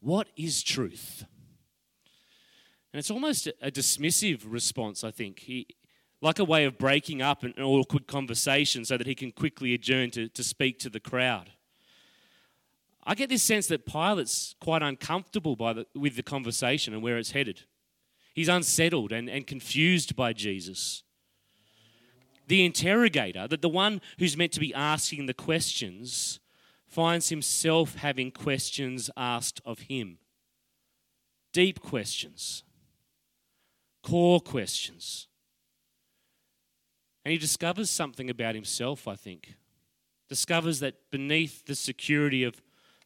What 0.00 0.28
is 0.36 0.62
truth? 0.62 1.24
And 2.92 2.98
it's 2.98 3.10
almost 3.10 3.46
a 3.46 3.70
dismissive 3.70 4.42
response, 4.44 5.04
I 5.04 5.12
think. 5.12 5.40
He, 5.40 5.68
like 6.20 6.40
a 6.40 6.44
way 6.44 6.64
of 6.64 6.76
breaking 6.76 7.22
up 7.22 7.44
an 7.44 7.54
awkward 7.62 8.08
conversation 8.08 8.84
so 8.84 8.96
that 8.96 9.06
he 9.06 9.14
can 9.14 9.30
quickly 9.30 9.74
adjourn 9.74 10.10
to, 10.12 10.28
to 10.28 10.42
speak 10.42 10.80
to 10.80 10.90
the 10.90 10.98
crowd. 10.98 11.52
I 13.04 13.14
get 13.14 13.28
this 13.28 13.44
sense 13.44 13.68
that 13.68 13.86
Pilate's 13.86 14.56
quite 14.60 14.82
uncomfortable 14.82 15.54
by 15.54 15.72
the, 15.72 15.86
with 15.94 16.16
the 16.16 16.22
conversation 16.22 16.92
and 16.92 17.02
where 17.02 17.16
it's 17.16 17.30
headed. 17.30 17.62
He's 18.34 18.48
unsettled 18.48 19.12
and, 19.12 19.30
and 19.30 19.46
confused 19.46 20.16
by 20.16 20.32
Jesus 20.32 21.04
the 22.50 22.64
interrogator, 22.64 23.46
that 23.46 23.62
the 23.62 23.68
one 23.68 24.00
who's 24.18 24.36
meant 24.36 24.50
to 24.50 24.58
be 24.58 24.74
asking 24.74 25.26
the 25.26 25.32
questions, 25.32 26.40
finds 26.84 27.28
himself 27.28 27.94
having 27.94 28.32
questions 28.32 29.08
asked 29.16 29.60
of 29.64 29.82
him. 29.82 30.18
Deep 31.52 31.80
questions, 31.80 32.64
core 34.02 34.40
questions. 34.40 35.28
And 37.24 37.30
he 37.30 37.38
discovers 37.38 37.88
something 37.88 38.28
about 38.28 38.56
himself, 38.56 39.06
I 39.06 39.14
think. 39.14 39.54
Discovers 40.28 40.80
that 40.80 41.08
beneath 41.12 41.66
the 41.66 41.76
security 41.76 42.42
of 42.42 42.60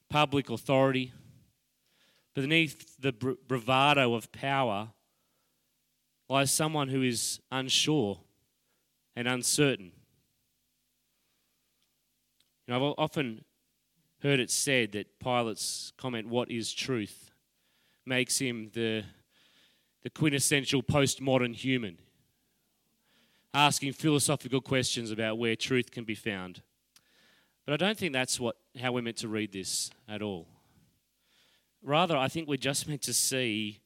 public 0.08 0.48
authority, 0.48 1.12
beneath 2.34 2.96
the 2.98 3.12
bravado 3.12 4.14
of 4.14 4.32
power, 4.32 4.88
lies 6.30 6.50
someone 6.50 6.88
who 6.88 7.02
is 7.02 7.40
unsure 7.52 8.23
and 9.16 9.28
uncertain. 9.28 9.92
You 12.66 12.74
know, 12.74 12.88
I've 12.90 12.94
often 12.98 13.44
heard 14.22 14.40
it 14.40 14.50
said 14.50 14.92
that 14.92 15.18
Pilate's 15.20 15.92
comment, 15.96 16.28
What 16.28 16.50
is 16.50 16.72
truth? 16.72 17.30
makes 18.06 18.38
him 18.38 18.70
the, 18.74 19.04
the 20.02 20.10
quintessential 20.10 20.82
postmodern 20.82 21.54
human, 21.54 21.98
asking 23.52 23.92
philosophical 23.92 24.60
questions 24.60 25.10
about 25.10 25.38
where 25.38 25.56
truth 25.56 25.90
can 25.90 26.04
be 26.04 26.14
found. 26.14 26.62
But 27.64 27.74
I 27.74 27.76
don't 27.76 27.96
think 27.96 28.12
that's 28.12 28.38
what, 28.38 28.56
how 28.78 28.92
we're 28.92 29.02
meant 29.02 29.16
to 29.18 29.28
read 29.28 29.52
this 29.52 29.90
at 30.08 30.20
all. 30.20 30.48
Rather, 31.82 32.16
I 32.16 32.28
think 32.28 32.48
we're 32.48 32.56
just 32.56 32.88
meant 32.88 33.02
to 33.02 33.14
see 33.14 33.80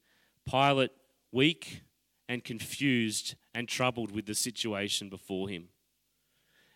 Pilate 0.49 0.91
weak 1.31 1.81
and 2.29 2.43
confused 2.43 3.33
and 3.55 3.67
troubled 3.67 4.11
with 4.11 4.27
the 4.27 4.35
situation 4.35 5.09
before 5.09 5.49
him. 5.49 5.69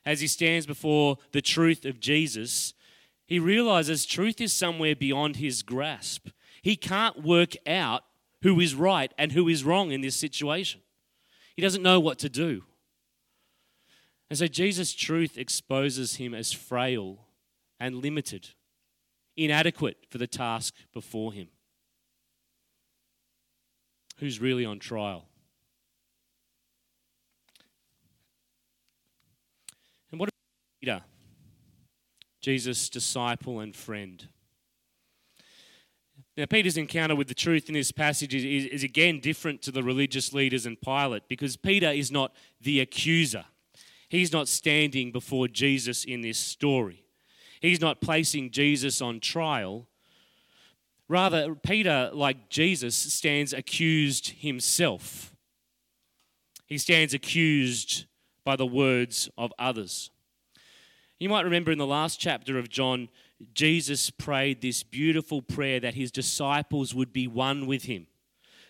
As 0.04 0.20
he 0.20 0.28
stands 0.28 0.66
before 0.66 1.18
the 1.32 1.42
truth 1.42 1.86
of 1.86 2.00
Jesus, 2.00 2.74
he 3.28 3.40
realizes 3.40 4.06
truth 4.06 4.42
is 4.42 4.52
somewhere 4.52 4.96
beyond 4.96 5.38
his 5.38 5.62
grasp. 5.62 6.30
He 6.62 6.76
can't 6.76 7.24
work 7.24 7.56
out 7.68 8.04
who 8.42 8.60
is 8.60 8.76
right 8.76 9.14
and 9.18 9.32
who 9.32 9.48
is 9.48 9.64
wrong 9.64 9.92
in 9.92 10.02
this 10.02 10.16
situation. 10.16 10.82
He 11.56 11.62
doesn't 11.62 11.84
know 11.84 12.00
what 12.00 12.20
to 12.20 12.30
do. 12.30 12.64
And 14.30 14.40
so 14.40 14.48
Jesus' 14.48 14.94
truth 14.94 15.38
exposes 15.38 16.16
him 16.16 16.34
as 16.34 16.52
frail 16.52 17.28
and 17.80 18.02
limited, 18.02 18.50
inadequate 19.38 19.98
for 20.10 20.18
the 20.18 20.28
task 20.28 20.74
before 20.92 21.32
him. 21.32 21.50
Who's 24.18 24.42
really 24.42 24.66
on 24.66 24.80
trial? 24.80 25.28
Jesus' 32.44 32.90
disciple 32.90 33.62
and 33.62 33.76
friend. 33.76 34.28
Now, 36.36 36.46
Peter's 36.46 36.78
encounter 36.78 37.16
with 37.16 37.28
the 37.28 37.36
truth 37.36 37.70
in 37.70 37.74
this 37.74 37.92
passage 37.92 38.34
is, 38.36 38.44
is, 38.44 38.66
is, 38.66 38.84
again 38.84 39.20
different 39.20 39.62
to 39.62 39.72
the 39.72 39.84
religious 39.84 40.34
leaders 40.34 40.66
and 40.66 40.80
Pilate 40.82 41.28
because 41.28 41.56
Peter 41.56 41.90
is 41.90 42.12
not 42.12 42.36
the 42.60 42.80
accuser. 42.80 43.46
He's 44.10 44.34
not 44.34 44.48
standing 44.48 45.12
before 45.12 45.48
Jesus 45.48 46.04
in 46.04 46.22
this 46.22 46.38
story. 46.38 47.06
He's 47.62 47.80
not 47.80 48.02
placing 48.02 48.52
Jesus 48.52 49.02
on 49.02 49.20
trial. 49.20 49.88
Rather, 51.08 51.56
Peter, 51.56 52.10
like 52.14 52.50
Jesus, 52.50 52.96
stands 52.96 53.54
accused 53.54 54.32
himself. 54.40 55.36
He 56.66 56.78
stands 56.78 57.14
accused 57.14 58.06
by 58.44 58.56
the 58.56 58.66
words 58.66 59.30
of 59.38 59.54
others. 59.60 60.10
You 61.24 61.30
might 61.30 61.46
remember 61.46 61.72
in 61.72 61.78
the 61.78 61.88
last 61.88 62.20
chapter 62.20 62.58
of 62.58 62.68
John, 62.68 63.08
Jesus 63.54 64.10
prayed 64.10 64.60
this 64.60 64.84
beautiful 64.84 65.42
prayer 65.42 65.80
that 65.80 65.94
his 65.94 66.12
disciples 66.12 66.94
would 66.94 67.14
be 67.14 67.28
one 67.28 67.66
with 67.66 67.84
him, 67.84 68.08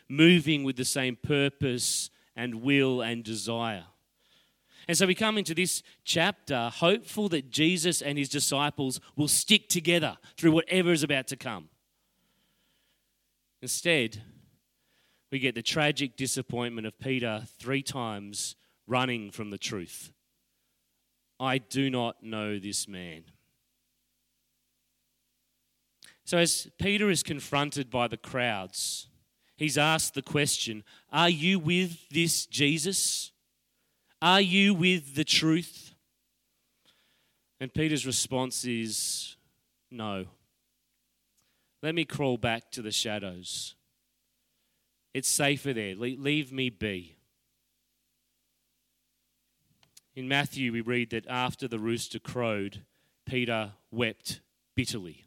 moving 0.08 0.64
with 0.64 0.76
the 0.76 0.86
same 0.86 1.16
purpose 1.16 2.12
and 2.36 2.62
will 2.62 3.02
and 3.02 3.24
desire. 3.24 3.86
And 4.88 4.96
so 4.96 5.08
we 5.08 5.16
come 5.16 5.40
into 5.40 5.56
this 5.56 5.82
chapter 6.06 6.70
hopeful 6.70 7.28
that 7.30 7.50
Jesus 7.50 8.04
and 8.04 8.20
his 8.20 8.30
disciples 8.30 9.00
will 9.16 9.28
stick 9.28 9.68
together 9.68 10.20
through 10.38 10.52
whatever 10.52 10.92
is 10.92 11.02
about 11.02 11.26
to 11.30 11.36
come. 11.36 11.70
Instead, 13.64 14.22
we 15.32 15.40
get 15.40 15.56
the 15.56 15.64
tragic 15.64 16.16
disappointment 16.16 16.86
of 16.86 17.00
Peter 17.00 17.46
three 17.58 17.82
times 17.82 18.56
running 18.86 19.32
from 19.32 19.50
the 19.50 19.58
truth. 19.58 20.14
I 21.44 21.58
do 21.58 21.90
not 21.90 22.24
know 22.24 22.58
this 22.58 22.88
man. 22.88 23.26
So, 26.24 26.38
as 26.38 26.70
Peter 26.80 27.10
is 27.10 27.22
confronted 27.22 27.90
by 27.90 28.08
the 28.08 28.16
crowds, 28.16 29.08
he's 29.58 29.78
asked 29.78 30.14
the 30.14 30.22
question 30.22 30.86
Are 31.12 31.30
you 31.30 31.60
with 31.60 32.08
this 32.10 32.46
Jesus? 32.46 33.32
Are 34.22 34.40
you 34.40 34.74
with 34.74 35.16
the 35.16 35.26
truth? 35.26 35.94
And 37.60 37.74
Peter's 37.74 38.06
response 38.06 38.64
is 38.64 39.36
No. 39.92 40.26
Let 41.82 41.94
me 41.94 42.06
crawl 42.06 42.38
back 42.38 42.72
to 42.72 42.82
the 42.82 42.92
shadows. 42.92 43.76
It's 45.14 45.28
safer 45.28 45.74
there. 45.74 45.94
Leave 45.96 46.54
me 46.54 46.70
be. 46.70 47.18
In 50.16 50.28
Matthew, 50.28 50.72
we 50.72 50.82
read 50.82 51.10
that 51.10 51.26
after 51.28 51.68
the 51.68 51.80
rooster 51.80 52.20
crowed, 52.20 52.82
Peter 53.26 53.72
wept 53.90 54.42
bitterly. 54.76 55.26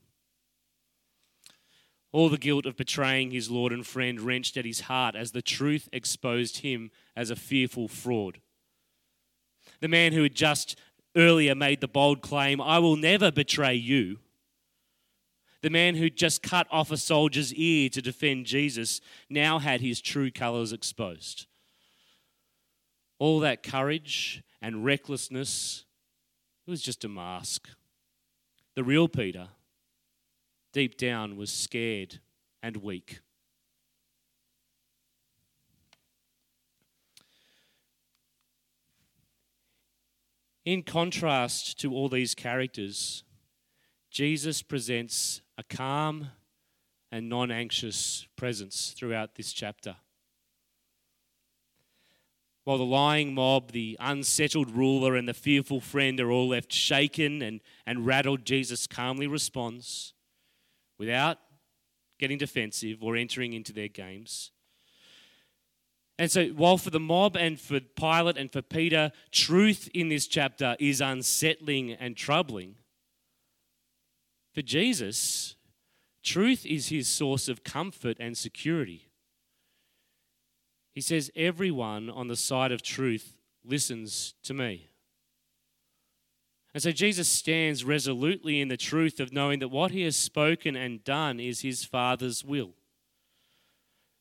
All 2.12 2.28
the 2.28 2.38
guilt 2.38 2.66
of 2.66 2.76
betraying 2.76 3.32
his 3.32 3.50
Lord 3.50 3.72
and 3.72 3.86
friend 3.86 4.20
wrenched 4.20 4.56
at 4.56 4.64
his 4.64 4.82
heart 4.82 5.16
as 5.16 5.32
the 5.32 5.42
truth 5.42 5.88
exposed 5.92 6.58
him 6.58 6.90
as 7.16 7.30
a 7.30 7.36
fearful 7.36 7.88
fraud. 7.88 8.38
The 9.80 9.88
man 9.88 10.12
who 10.12 10.22
had 10.22 10.34
just 10.34 10.78
earlier 11.16 11.54
made 11.54 11.80
the 11.80 11.88
bold 11.88 12.22
claim, 12.22 12.60
I 12.60 12.78
will 12.78 12.96
never 12.96 13.32
betray 13.32 13.74
you. 13.74 14.20
The 15.62 15.70
man 15.70 15.96
who 15.96 16.08
just 16.08 16.42
cut 16.42 16.68
off 16.70 16.92
a 16.92 16.96
soldier's 16.96 17.52
ear 17.54 17.88
to 17.88 18.00
defend 18.00 18.46
Jesus 18.46 19.00
now 19.28 19.58
had 19.58 19.80
his 19.80 20.00
true 20.00 20.30
colors 20.30 20.72
exposed. 20.72 21.46
All 23.18 23.40
that 23.40 23.64
courage 23.64 24.44
and 24.60 24.84
recklessness, 24.84 25.84
it 26.66 26.70
was 26.70 26.82
just 26.82 27.04
a 27.04 27.08
mask. 27.08 27.68
The 28.74 28.84
real 28.84 29.08
Peter 29.08 29.48
deep 30.72 30.98
down 30.98 31.36
was 31.36 31.50
scared 31.50 32.20
and 32.62 32.76
weak. 32.78 33.20
In 40.66 40.82
contrast 40.82 41.78
to 41.80 41.94
all 41.94 42.08
these 42.08 42.34
characters, 42.34 43.22
Jesus 44.10 44.62
presents 44.62 45.40
a 45.56 45.62
calm 45.62 46.30
and 47.12 47.28
non 47.28 47.52
anxious 47.52 48.26
presence 48.36 48.92
throughout 48.98 49.36
this 49.36 49.52
chapter. 49.52 49.96
While 52.66 52.78
the 52.78 52.84
lying 52.84 53.32
mob, 53.32 53.70
the 53.70 53.96
unsettled 54.00 54.72
ruler, 54.72 55.14
and 55.14 55.28
the 55.28 55.34
fearful 55.34 55.80
friend 55.80 56.18
are 56.18 56.32
all 56.32 56.48
left 56.48 56.72
shaken 56.72 57.40
and, 57.40 57.60
and 57.86 58.04
rattled, 58.04 58.44
Jesus 58.44 58.88
calmly 58.88 59.28
responds 59.28 60.14
without 60.98 61.38
getting 62.18 62.38
defensive 62.38 63.04
or 63.04 63.14
entering 63.14 63.52
into 63.52 63.72
their 63.72 63.86
games. 63.86 64.50
And 66.18 66.28
so, 66.28 66.48
while 66.48 66.76
for 66.76 66.90
the 66.90 66.98
mob 66.98 67.36
and 67.36 67.60
for 67.60 67.78
Pilate 67.78 68.36
and 68.36 68.50
for 68.50 68.62
Peter, 68.62 69.12
truth 69.30 69.88
in 69.94 70.08
this 70.08 70.26
chapter 70.26 70.74
is 70.80 71.00
unsettling 71.00 71.92
and 71.92 72.16
troubling, 72.16 72.74
for 74.52 74.62
Jesus, 74.62 75.54
truth 76.24 76.66
is 76.66 76.88
his 76.88 77.06
source 77.06 77.48
of 77.48 77.62
comfort 77.62 78.16
and 78.18 78.36
security. 78.36 79.05
He 80.96 81.02
says, 81.02 81.30
Everyone 81.36 82.08
on 82.08 82.28
the 82.28 82.36
side 82.36 82.72
of 82.72 82.80
truth 82.80 83.36
listens 83.62 84.32
to 84.44 84.54
me. 84.54 84.88
And 86.72 86.82
so 86.82 86.90
Jesus 86.90 87.28
stands 87.28 87.84
resolutely 87.84 88.62
in 88.62 88.68
the 88.68 88.78
truth 88.78 89.20
of 89.20 89.30
knowing 89.30 89.58
that 89.58 89.68
what 89.68 89.90
he 89.90 90.02
has 90.04 90.16
spoken 90.16 90.74
and 90.74 91.04
done 91.04 91.38
is 91.38 91.60
his 91.60 91.84
Father's 91.84 92.42
will. 92.42 92.70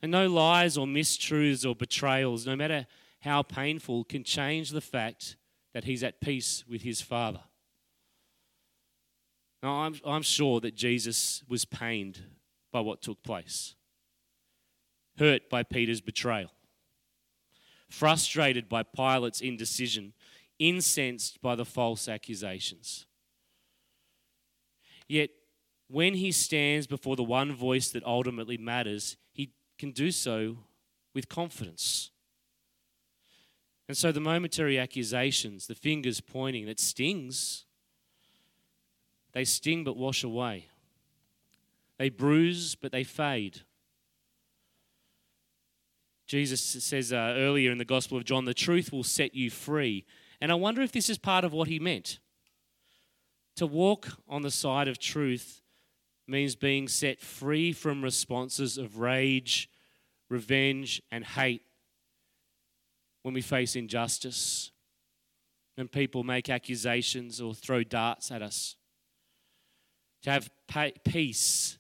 And 0.02 0.12
no 0.12 0.28
lies 0.28 0.78
or 0.78 0.86
mistruths 0.86 1.66
or 1.66 1.76
betrayals, 1.76 2.46
no 2.46 2.58
matter 2.58 2.88
how 3.22 3.42
painful, 3.42 4.04
can 4.04 4.26
change 4.26 4.72
the 4.72 4.82
fact 4.82 5.38
that 5.74 5.86
he's 5.86 6.04
at 6.04 6.20
peace 6.20 6.66
with 6.68 6.82
his 6.82 7.00
Father. 7.00 7.44
Now, 9.64 9.84
I'm, 9.84 9.96
I'm 10.06 10.24
sure 10.24 10.60
that 10.60 10.76
Jesus 10.76 11.42
was 11.48 11.64
pained 11.64 12.20
by 12.74 12.82
what 12.82 13.02
took 13.02 13.24
place, 13.24 13.76
hurt 15.18 15.50
by 15.50 15.64
Peter's 15.64 16.02
betrayal, 16.02 16.52
frustrated 17.90 18.68
by 18.68 18.84
Pilate's 18.84 19.42
indecision 19.42 20.14
incensed 20.60 21.42
by 21.42 21.56
the 21.56 21.66
false 21.66 22.08
accusations. 22.08 23.06
Yet, 25.08 25.30
when 25.88 26.16
he 26.16 26.32
stands 26.32 26.88
before 26.88 27.16
the 27.16 27.24
one 27.24 27.54
voice 27.54 27.90
that 27.90 28.04
ultimately 28.06 28.58
matters, 28.58 29.18
he 29.32 29.52
can 29.78 29.92
do 29.92 30.12
so 30.12 30.58
with 31.14 31.30
confidence. 31.30 32.10
And 33.88 33.96
so 33.96 34.12
the 34.12 34.20
momentary 34.20 34.80
accusations, 34.80 35.68
the 35.68 35.76
fingers 35.76 36.22
pointing, 36.22 36.66
that 36.66 36.80
stings, 36.80 37.66
they 39.34 39.46
sting 39.46 39.84
but 39.84 39.96
wash 39.96 40.24
away. 40.24 40.68
They 41.98 42.10
bruise 42.10 42.74
but 42.76 42.92
they 42.92 43.04
fade. 43.04 43.62
Jesus 46.28 46.62
says 46.62 47.14
uh, 47.14 47.36
earlier 47.38 47.72
in 47.72 47.78
the 47.78 47.86
Gospel 47.86 48.18
of 48.18 48.26
John, 48.26 48.46
the 48.46 48.54
truth 48.54 48.92
will 48.92 49.04
set 49.04 49.36
you 49.36 49.50
free. 49.50 50.06
And 50.42 50.52
I 50.52 50.56
wonder 50.56 50.82
if 50.82 50.92
this 50.92 51.10
is 51.10 51.18
part 51.18 51.46
of 51.46 51.54
what 51.54 51.68
he 51.68 51.80
meant. 51.80 52.20
To 53.58 53.68
walk 53.68 54.08
on 54.28 54.42
the 54.42 54.52
side 54.52 54.88
of 54.88 55.00
truth 55.00 55.62
means 56.28 56.56
being 56.56 56.88
set 56.88 57.22
free 57.22 57.72
from 57.72 58.04
responses 58.04 58.78
of 58.78 58.98
rage, 58.98 59.70
revenge, 60.30 61.02
and 61.12 61.24
hate 61.24 61.62
when 63.22 63.34
we 63.34 63.42
face 63.42 63.76
injustice, 63.76 64.72
when 65.76 65.88
people 65.88 66.24
make 66.24 66.50
accusations 66.50 67.40
or 67.40 67.54
throw 67.54 67.84
darts 67.84 68.32
at 68.32 68.42
us. 68.42 68.76
To 70.24 70.32
have 70.32 70.50
peace 71.04 71.78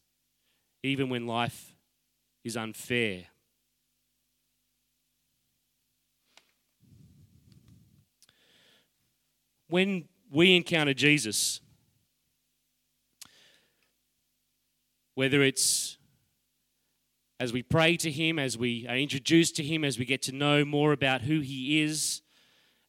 even 0.84 1.10
when 1.10 1.26
life 1.26 1.76
is 2.44 2.56
unfair. 2.56 3.26
When 9.76 10.06
we 10.32 10.56
encounter 10.56 10.94
Jesus, 10.94 11.60
whether 15.16 15.44
it's 15.44 15.98
as 17.42 17.52
we 17.52 17.62
pray 17.62 17.98
to 17.98 18.10
Him, 18.10 18.40
as 18.40 18.58
we 18.58 18.88
are 18.88 18.96
introduced 18.96 19.58
to 19.58 19.64
Him, 19.64 19.84
as 19.84 20.00
we 20.00 20.06
get 20.06 20.22
to 20.22 20.32
know 20.32 20.64
more 20.64 20.94
about 20.94 21.24
who 21.24 21.42
He 21.42 21.82
is, 21.82 22.22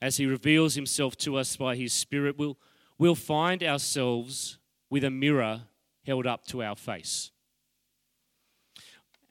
as 0.00 0.18
He 0.18 0.26
reveals 0.26 0.76
Himself 0.76 1.16
to 1.16 1.34
us 1.34 1.56
by 1.56 1.74
His 1.74 1.92
Spirit, 1.92 2.38
we'll, 2.38 2.56
we'll 2.98 3.16
find 3.16 3.64
ourselves 3.64 4.58
with 4.88 5.02
a 5.02 5.10
mirror 5.10 5.62
held 6.04 6.24
up 6.24 6.46
to 6.46 6.62
our 6.62 6.76
face. 6.76 7.32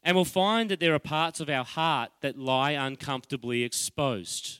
And 0.03 0.13
we'll 0.17 0.25
find 0.25 0.69
that 0.69 0.81
there 0.81 0.93
are 0.93 0.99
parts 0.99 1.39
of 1.39 1.49
our 1.49 1.63
heart 1.63 2.11
that 2.19 2.37
lie 2.37 2.71
uncomfortably 2.71 3.63
exposed. 3.63 4.59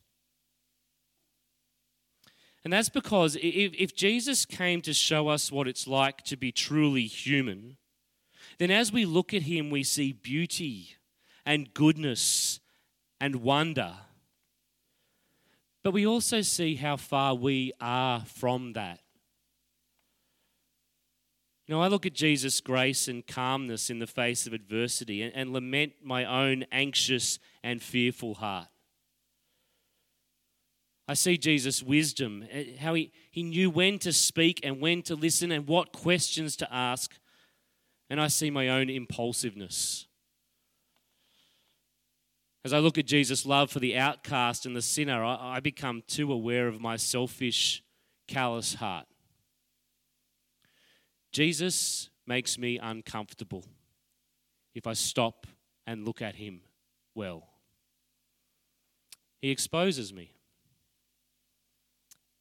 And 2.65 2.73
that's 2.73 2.89
because 2.89 3.35
if, 3.35 3.73
if 3.77 3.95
Jesus 3.95 4.43
came 4.43 4.81
to 4.81 4.93
show 4.93 5.27
us 5.27 5.51
what 5.51 5.67
it's 5.67 5.85
like 5.85 6.23
to 6.23 6.35
be 6.35 6.51
truly 6.51 7.05
human, 7.05 7.77
then 8.57 8.71
as 8.71 8.91
we 8.91 9.05
look 9.05 9.35
at 9.35 9.43
him, 9.43 9.69
we 9.69 9.83
see 9.83 10.11
beauty 10.11 10.95
and 11.45 11.71
goodness 11.75 12.59
and 13.21 13.37
wonder. 13.37 13.93
But 15.83 15.93
we 15.93 16.07
also 16.07 16.41
see 16.41 16.73
how 16.73 16.97
far 16.97 17.35
we 17.35 17.71
are 17.79 18.21
from 18.25 18.73
that. 18.73 18.99
You 21.67 21.75
know, 21.75 21.81
I 21.81 21.87
look 21.87 22.07
at 22.07 22.13
Jesus' 22.13 22.61
grace 22.61 23.07
and 23.07 23.25
calmness 23.25 23.91
in 23.91 23.99
the 23.99 24.07
face 24.07 24.47
of 24.47 24.53
adversity 24.53 25.21
and, 25.21 25.35
and 25.35 25.53
lament 25.53 25.93
my 26.03 26.25
own 26.25 26.65
anxious 26.71 27.37
and 27.63 27.79
fearful 27.79 28.35
heart. 28.35 28.67
I 31.07 31.13
see 31.13 31.37
Jesus' 31.37 31.83
wisdom, 31.83 32.45
eh, 32.49 32.77
how 32.79 32.95
he, 32.95 33.11
he 33.29 33.43
knew 33.43 33.69
when 33.69 33.99
to 33.99 34.11
speak 34.11 34.59
and 34.63 34.81
when 34.81 35.03
to 35.03 35.15
listen 35.15 35.51
and 35.51 35.67
what 35.67 35.91
questions 35.91 36.55
to 36.57 36.73
ask. 36.73 37.13
And 38.09 38.19
I 38.19 38.27
see 38.27 38.49
my 38.49 38.69
own 38.69 38.89
impulsiveness. 38.89 40.07
As 42.63 42.73
I 42.73 42.79
look 42.79 42.97
at 42.97 43.05
Jesus' 43.05 43.45
love 43.45 43.69
for 43.69 43.79
the 43.79 43.95
outcast 43.95 44.65
and 44.65 44.75
the 44.75 44.81
sinner, 44.81 45.23
I, 45.23 45.57
I 45.57 45.59
become 45.59 46.01
too 46.07 46.33
aware 46.33 46.67
of 46.67 46.81
my 46.81 46.95
selfish, 46.95 47.83
callous 48.27 48.75
heart. 48.75 49.05
Jesus 51.31 52.09
makes 52.25 52.57
me 52.57 52.79
uncomfortable 52.79 53.63
if 54.73 54.87
I 54.87 54.93
stop 54.93 55.45
and 55.85 56.05
look 56.05 56.21
at 56.21 56.35
him 56.35 56.61
well. 57.13 57.47
He 59.41 59.51
exposes 59.51 60.11
me. 60.11 60.34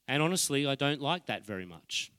And 0.07 0.21
honestly, 0.21 0.67
I 0.67 0.75
don't 0.75 1.01
like 1.01 1.25
that 1.25 1.45
very 1.45 1.65
much. 1.65 2.11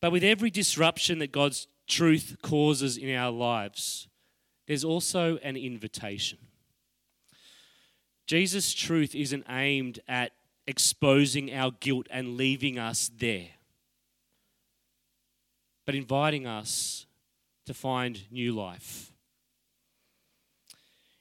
But 0.00 0.12
with 0.12 0.24
every 0.24 0.50
disruption 0.50 1.18
that 1.18 1.32
God's 1.32 1.66
truth 1.86 2.36
causes 2.42 2.96
in 2.96 3.14
our 3.14 3.30
lives, 3.30 4.08
there's 4.66 4.84
also 4.84 5.38
an 5.38 5.56
invitation. 5.56 6.38
Jesus' 8.26 8.72
truth 8.72 9.14
isn't 9.14 9.44
aimed 9.48 9.98
at 10.06 10.32
exposing 10.66 11.52
our 11.52 11.72
guilt 11.72 12.06
and 12.10 12.36
leaving 12.36 12.78
us 12.78 13.10
there, 13.18 13.48
but 15.84 15.96
inviting 15.96 16.46
us 16.46 17.06
to 17.66 17.74
find 17.74 18.30
new 18.30 18.52
life. 18.52 19.09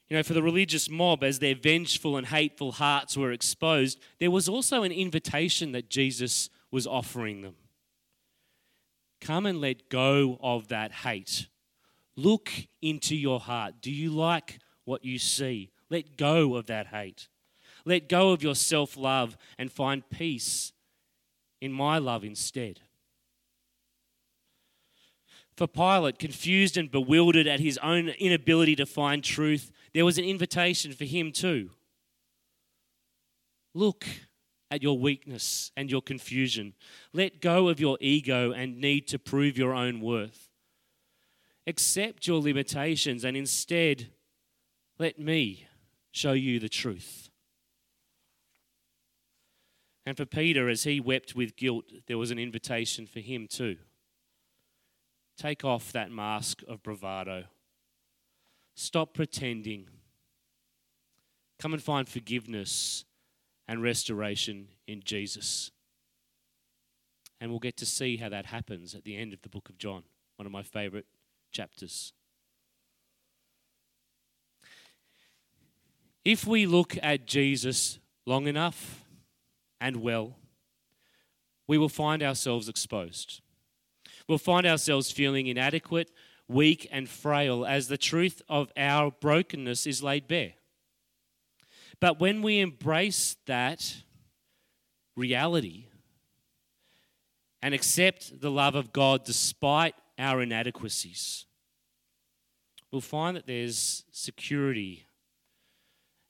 You 0.09 0.17
know, 0.17 0.23
for 0.23 0.33
the 0.33 0.41
religious 0.41 0.89
mob, 0.89 1.23
as 1.23 1.37
their 1.37 1.55
vengeful 1.55 2.17
and 2.17 2.27
hateful 2.27 2.73
hearts 2.73 3.15
were 3.15 3.31
exposed, 3.31 3.99
there 4.19 4.31
was 4.31 4.49
also 4.49 4.81
an 4.83 4.91
invitation 4.91 5.71
that 5.73 5.89
Jesus 5.89 6.49
was 6.71 6.87
offering 6.87 7.41
them. 7.41 7.55
Come 9.21 9.45
and 9.45 9.61
let 9.61 9.89
go 9.89 10.39
of 10.41 10.69
that 10.69 10.91
hate. 10.91 11.47
Look 12.15 12.51
into 12.81 13.15
your 13.15 13.39
heart. 13.39 13.75
Do 13.81 13.91
you 13.91 14.09
like 14.09 14.59
what 14.83 15.05
you 15.05 15.19
see? 15.19 15.71
Let 15.89 16.17
go 16.17 16.55
of 16.55 16.65
that 16.67 16.87
hate. 16.87 17.27
Let 17.85 18.09
go 18.09 18.31
of 18.31 18.41
your 18.41 18.55
self 18.55 18.97
love 18.97 19.37
and 19.57 19.71
find 19.71 20.09
peace 20.09 20.73
in 21.61 21.71
my 21.71 21.97
love 21.97 22.23
instead. 22.23 22.79
For 25.55 25.67
Pilate, 25.67 26.19
confused 26.19 26.77
and 26.77 26.89
bewildered 26.89 27.47
at 27.47 27.59
his 27.59 27.77
own 27.79 28.09
inability 28.09 28.75
to 28.77 28.85
find 28.85 29.23
truth, 29.23 29.71
there 29.93 30.05
was 30.05 30.17
an 30.17 30.25
invitation 30.25 30.93
for 30.93 31.05
him 31.05 31.31
too. 31.31 31.71
Look 33.73 34.05
at 34.71 34.83
your 34.83 34.97
weakness 34.97 35.71
and 35.75 35.89
your 35.89 36.01
confusion. 36.01 36.73
Let 37.13 37.41
go 37.41 37.69
of 37.69 37.79
your 37.79 37.97
ego 37.99 38.51
and 38.51 38.79
need 38.79 39.07
to 39.07 39.19
prove 39.19 39.57
your 39.57 39.73
own 39.73 40.01
worth. 40.01 40.49
Accept 41.65 42.27
your 42.27 42.41
limitations 42.41 43.23
and 43.23 43.35
instead 43.35 44.07
let 44.97 45.19
me 45.19 45.67
show 46.11 46.33
you 46.33 46.59
the 46.59 46.69
truth. 46.69 47.29
And 50.05 50.17
for 50.17 50.25
Peter, 50.25 50.69
as 50.69 50.83
he 50.83 50.99
wept 50.99 51.35
with 51.35 51.55
guilt, 51.55 51.85
there 52.07 52.17
was 52.17 52.31
an 52.31 52.39
invitation 52.39 53.05
for 53.05 53.19
him 53.19 53.47
too. 53.47 53.77
Take 55.37 55.63
off 55.63 55.91
that 55.91 56.11
mask 56.11 56.63
of 56.67 56.81
bravado. 56.81 57.45
Stop 58.81 59.13
pretending. 59.13 59.89
Come 61.59 61.73
and 61.73 61.83
find 61.83 62.07
forgiveness 62.07 63.03
and 63.67 63.83
restoration 63.83 64.69
in 64.87 65.01
Jesus. 65.03 65.69
And 67.41 67.51
we'll 67.51 67.59
get 67.59 67.75
to 67.75 67.85
see 67.85 68.15
how 68.15 68.29
that 68.29 68.45
happens 68.45 68.95
at 68.95 69.03
the 69.03 69.17
end 69.17 69.33
of 69.33 69.41
the 69.41 69.49
book 69.49 69.67
of 69.67 69.77
John, 69.77 70.03
one 70.37 70.45
of 70.45 70.53
my 70.53 70.63
favorite 70.63 71.07
chapters. 71.51 72.13
If 76.23 76.47
we 76.47 76.65
look 76.65 76.97
at 77.03 77.27
Jesus 77.27 77.99
long 78.25 78.47
enough 78.47 79.03
and 79.81 79.97
well, 79.97 80.37
we 81.67 81.77
will 81.77 81.89
find 81.89 82.23
ourselves 82.23 82.69
exposed. 82.69 83.41
We'll 84.29 84.37
find 84.37 84.65
ourselves 84.65 85.11
feeling 85.11 85.47
inadequate, 85.47 86.11
weak, 86.49 86.87
and 86.91 87.07
frail 87.07 87.65
as 87.65 87.87
the 87.87 87.97
truth 87.97 88.41
of 88.49 88.71
our 88.75 89.11
brokenness 89.11 89.87
is 89.87 90.03
laid 90.03 90.27
bare. 90.27 90.53
But 92.01 92.19
when 92.19 92.41
we 92.41 92.59
embrace 92.59 93.37
that 93.45 93.97
reality 95.15 95.85
and 97.61 97.73
accept 97.73 98.41
the 98.41 98.49
love 98.49 98.75
of 98.75 98.91
God 98.91 99.23
despite 99.23 99.95
our 100.17 100.41
inadequacies, 100.41 101.45
we'll 102.91 103.01
find 103.01 103.37
that 103.37 103.45
there's 103.45 104.03
security 104.11 105.05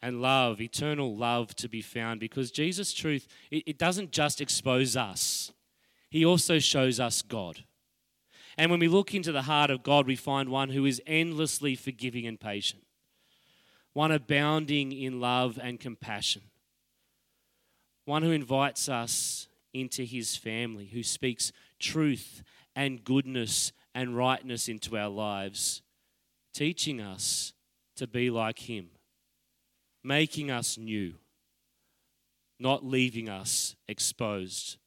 and 0.02 0.22
love, 0.22 0.60
eternal 0.62 1.16
love 1.16 1.56
to 1.56 1.70
be 1.70 1.82
found 1.82 2.20
because 2.20 2.52
Jesus' 2.52 2.94
truth, 2.94 3.28
it, 3.52 3.78
doesn't 3.78 4.12
just 4.12 4.42
expose 4.42 4.98
us, 4.98 5.52
He 6.10 6.26
also 6.26 6.60
shows 6.60 7.00
us 7.00 7.22
God. 7.22 7.64
And 8.60 8.70
when 8.70 8.82
we 8.82 8.90
look 8.90 9.16
into 9.16 9.32
the 9.32 9.44
heart 9.44 9.70
of 9.70 9.84
God, 9.84 10.06
we 10.06 10.18
find 10.18 10.50
one 10.50 10.68
who 10.72 10.84
is 10.84 11.02
endlessly 11.08 11.76
forgiving 11.76 12.28
and 12.28 12.38
patient 12.38 12.84
one 13.94 14.12
abounding 14.12 14.92
in 14.92 15.20
love 15.20 15.58
and 15.62 15.80
compassion, 15.80 16.42
one 18.06 18.22
who 18.22 18.32
invites 18.32 18.88
us 18.88 19.48
into 19.74 20.04
his 20.04 20.36
family, 20.36 20.86
who 20.88 21.04
speaks 21.04 21.52
truth 21.80 22.44
and 22.76 23.04
goodness 23.04 23.72
and 23.96 24.16
rightness 24.16 24.68
into 24.68 24.98
our 24.98 25.10
lives, 25.10 25.82
teaching 26.54 27.02
us 27.02 27.54
to 27.96 28.08
be 28.08 28.30
like 28.30 28.60
him, 28.60 28.90
making 30.04 30.52
us 30.52 30.78
new, 30.78 31.14
not 32.60 32.86
leaving 32.86 33.30
us 33.30 33.76
exposed, 33.88 34.78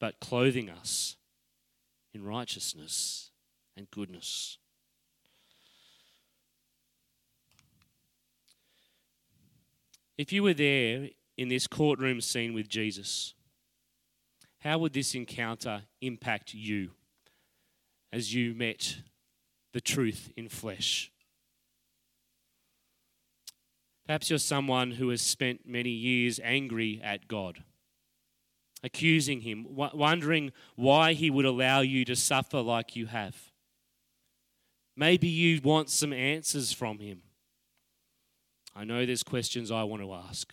but 0.00 0.18
clothing 0.18 0.68
us 0.68 1.17
in 2.18 2.24
righteousness 2.24 3.30
and 3.76 3.90
goodness. 3.90 4.58
If 10.16 10.32
you 10.32 10.42
were 10.42 10.54
there 10.54 11.10
in 11.36 11.48
this 11.48 11.68
courtroom 11.68 12.20
scene 12.20 12.54
with 12.54 12.68
Jesus, 12.68 13.34
how 14.60 14.78
would 14.78 14.92
this 14.92 15.14
encounter 15.14 15.82
impact 16.00 16.54
you 16.54 16.90
as 18.12 18.34
you 18.34 18.54
met 18.54 18.96
the 19.72 19.80
truth 19.80 20.32
in 20.36 20.48
flesh? 20.48 21.12
Perhaps 24.06 24.30
you're 24.30 24.40
someone 24.40 24.92
who 24.92 25.10
has 25.10 25.20
spent 25.20 25.68
many 25.68 25.90
years 25.90 26.40
angry 26.42 27.00
at 27.04 27.28
God, 27.28 27.62
accusing 28.82 29.40
Him, 29.40 29.66
wondering 29.70 30.52
why 30.76 31.12
He 31.12 31.30
would 31.30 31.44
allow 31.44 31.80
you 31.80 32.04
to 32.04 32.16
suffer 32.16 32.60
like 32.60 32.96
you 32.96 33.06
have. 33.06 33.36
Maybe 34.96 35.28
you 35.28 35.60
want 35.62 35.90
some 35.90 36.12
answers 36.12 36.72
from 36.72 36.98
Him. 36.98 37.22
I 38.74 38.84
know 38.84 39.04
there's 39.04 39.22
questions 39.22 39.70
I 39.70 39.82
want 39.82 40.02
to 40.02 40.12
ask. 40.12 40.52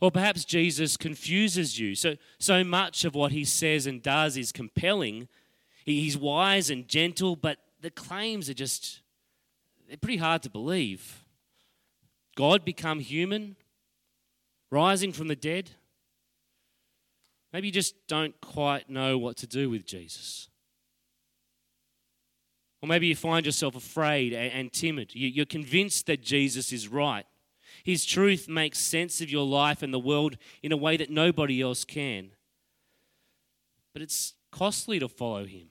Or 0.00 0.10
perhaps 0.10 0.44
Jesus 0.44 0.98
confuses 0.98 1.78
you. 1.78 1.94
So, 1.94 2.16
so 2.38 2.62
much 2.62 3.06
of 3.06 3.14
what 3.14 3.32
he 3.32 3.44
says 3.44 3.86
and 3.86 4.02
does 4.02 4.36
is 4.36 4.52
compelling. 4.52 5.28
He's 5.86 6.18
wise 6.18 6.68
and 6.68 6.86
gentle, 6.86 7.36
but 7.36 7.58
the 7.80 7.90
claims 7.90 8.50
are 8.50 8.54
just, 8.54 9.00
they're 9.88 9.96
pretty 9.96 10.18
hard 10.18 10.42
to 10.42 10.50
believe. 10.50 11.24
God 12.36 12.64
become 12.64 13.00
human, 13.00 13.56
rising 14.74 15.12
from 15.12 15.28
the 15.28 15.36
dead. 15.36 15.70
Maybe 17.52 17.68
you 17.68 17.72
just 17.72 17.94
don't 18.08 18.38
quite 18.40 18.90
know 18.90 19.16
what 19.16 19.36
to 19.38 19.46
do 19.46 19.70
with 19.70 19.86
Jesus. 19.86 20.48
Or 22.82 22.88
maybe 22.88 23.06
you 23.06 23.14
find 23.14 23.46
yourself 23.46 23.76
afraid 23.76 24.32
and 24.32 24.72
timid. 24.72 25.12
You're 25.14 25.46
convinced 25.46 26.06
that 26.06 26.22
Jesus 26.22 26.72
is 26.72 26.88
right. 26.88 27.24
His 27.84 28.04
truth 28.04 28.48
makes 28.48 28.78
sense 28.78 29.20
of 29.20 29.30
your 29.30 29.46
life 29.46 29.82
and 29.82 29.94
the 29.94 29.98
world 29.98 30.36
in 30.62 30.72
a 30.72 30.76
way 30.76 30.96
that 30.96 31.08
nobody 31.08 31.62
else 31.62 31.84
can. 31.84 32.30
But 33.92 34.02
it's 34.02 34.34
costly 34.50 34.98
to 34.98 35.08
follow 35.08 35.44
Him. 35.44 35.68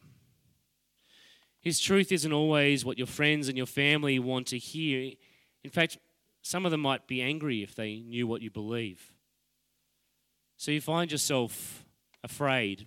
His 1.60 1.80
truth 1.80 2.12
isn't 2.12 2.34
always 2.34 2.86
what 2.86 2.98
your 2.98 3.08
friends 3.08 3.48
and 3.48 3.58
your 3.58 3.68
family 3.68 4.18
want 4.18 4.48
to 4.48 4.58
hear. 4.58 5.14
In 5.64 5.70
fact, 5.70 5.98
some 6.44 6.66
of 6.66 6.72
them 6.72 6.82
might 6.82 7.08
be 7.08 7.22
angry 7.22 7.64
if 7.64 7.74
they 7.74 8.00
knew 8.00 8.28
what 8.28 8.42
you 8.42 8.52
believe. 8.52 9.14
So 10.58 10.72
you 10.72 10.82
find 10.82 11.12
yourself 11.12 11.86
afraid. 12.24 12.86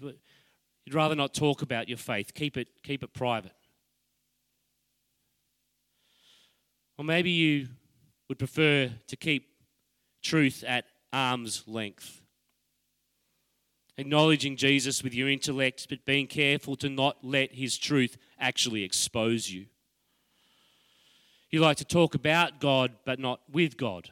You'd 0.85 0.95
rather 0.95 1.15
not 1.15 1.35
talk 1.35 1.63
about 1.63 1.89
your 1.89 1.99
faith. 1.99 2.35
Keep 2.35 2.59
it, 2.59 2.69
keep 2.83 3.03
it 3.03 3.13
private. 3.15 3.53
Or 6.99 7.05
maybe 7.05 7.31
you 7.31 7.69
would 8.29 8.39
prefer 8.39 8.91
to 9.07 9.17
keep 9.17 9.49
truth 10.23 10.63
at 10.67 10.85
arm's 11.13 11.65
length. 11.67 12.23
Acknowledging 13.99 14.57
Jesus 14.57 15.03
with 15.03 15.15
your 15.15 15.31
intellect, 15.31 15.87
but 15.89 16.05
being 16.05 16.27
careful 16.27 16.77
to 16.77 16.91
not 16.91 17.25
let 17.25 17.55
his 17.55 17.79
truth 17.79 18.19
actually 18.39 18.83
expose 18.83 19.51
you. 19.51 19.67
You 21.51 21.61
like 21.61 21.77
to 21.79 21.85
talk 21.85 22.15
about 22.15 22.61
God, 22.61 22.93
but 23.05 23.19
not 23.19 23.41
with 23.51 23.77
God. 23.77 24.11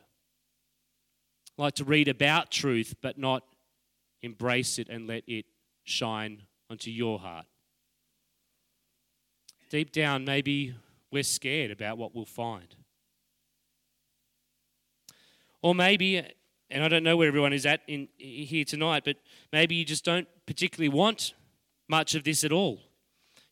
Like 1.57 1.75
to 1.75 1.85
read 1.85 2.09
about 2.09 2.51
truth, 2.51 2.95
but 3.03 3.19
not 3.19 3.45
embrace 4.23 4.79
it 4.79 4.89
and 4.89 5.07
let 5.07 5.25
it 5.27 5.47
shine 5.85 6.43
onto 6.71 6.91
your 6.91 7.19
heart. 7.19 7.47
Deep 9.71 9.93
down, 9.93 10.25
maybe 10.25 10.75
we're 11.11 11.23
scared 11.23 11.71
about 11.71 11.99
what 11.99 12.15
we'll 12.15 12.25
find. 12.25 12.75
Or 15.63 15.75
maybe, 15.75 16.23
and 16.71 16.85
I 16.85 16.89
don't 16.89 17.03
know 17.03 17.17
where 17.17 17.29
everyone 17.29 17.53
is 17.53 17.67
at 17.67 17.81
in, 17.87 18.09
here 18.19 18.65
tonight, 18.65 19.03
but 19.05 19.17
maybe 19.53 19.75
you 19.75 19.85
just 19.85 20.05
don't 20.05 20.29
particularly 20.47 20.89
want 20.89 21.35
much 21.89 22.15
of 22.15 22.25
this 22.25 22.45
at 22.45 22.53
all. 22.53 22.81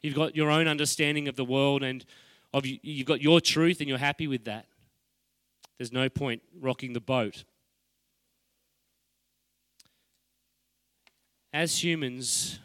You've 0.01 0.15
got 0.15 0.37
your 0.37 0.51
own 0.51 0.69
understanding 0.69 1.29
of 1.29 1.37
the 1.37 1.45
world 1.45 1.83
and 1.83 2.05
of 2.55 2.67
you, 2.67 2.79
you've 2.83 3.07
got 3.07 3.23
your 3.23 3.41
truth 3.41 3.81
and 3.81 3.89
you're 3.89 3.99
happy 3.99 4.27
with 4.27 4.45
that. 4.45 4.67
There's 5.79 5.93
no 5.93 6.09
point 6.09 6.43
rocking 6.61 6.93
the 6.93 7.01
boat. 7.01 7.45
As 11.53 11.83
humans, 11.83 12.61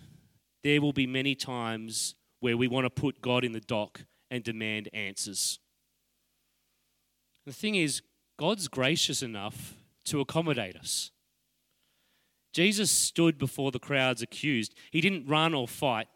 there 0.64 0.82
will 0.82 0.94
be 0.94 1.08
many 1.08 1.36
times 1.36 2.16
where 2.40 2.58
we 2.58 2.68
want 2.68 2.86
to 2.86 2.90
put 2.90 3.22
God 3.22 3.44
in 3.44 3.52
the 3.52 3.60
dock 3.60 4.06
and 4.30 4.44
demand 4.44 4.90
answers. 4.94 5.60
The 7.46 7.54
thing 7.54 7.76
is, 7.76 8.02
God's 8.38 8.68
gracious 8.68 9.24
enough 9.24 9.76
to 10.06 10.20
accommodate 10.20 10.76
us. 10.76 11.12
Jesus 12.54 12.92
stood 12.92 13.38
before 13.38 13.72
the 13.72 13.80
crowds 13.80 14.22
accused. 14.22 14.74
He 14.92 15.02
didn't 15.02 15.28
run 15.28 15.54
or 15.54 15.68
fight, 15.68 16.08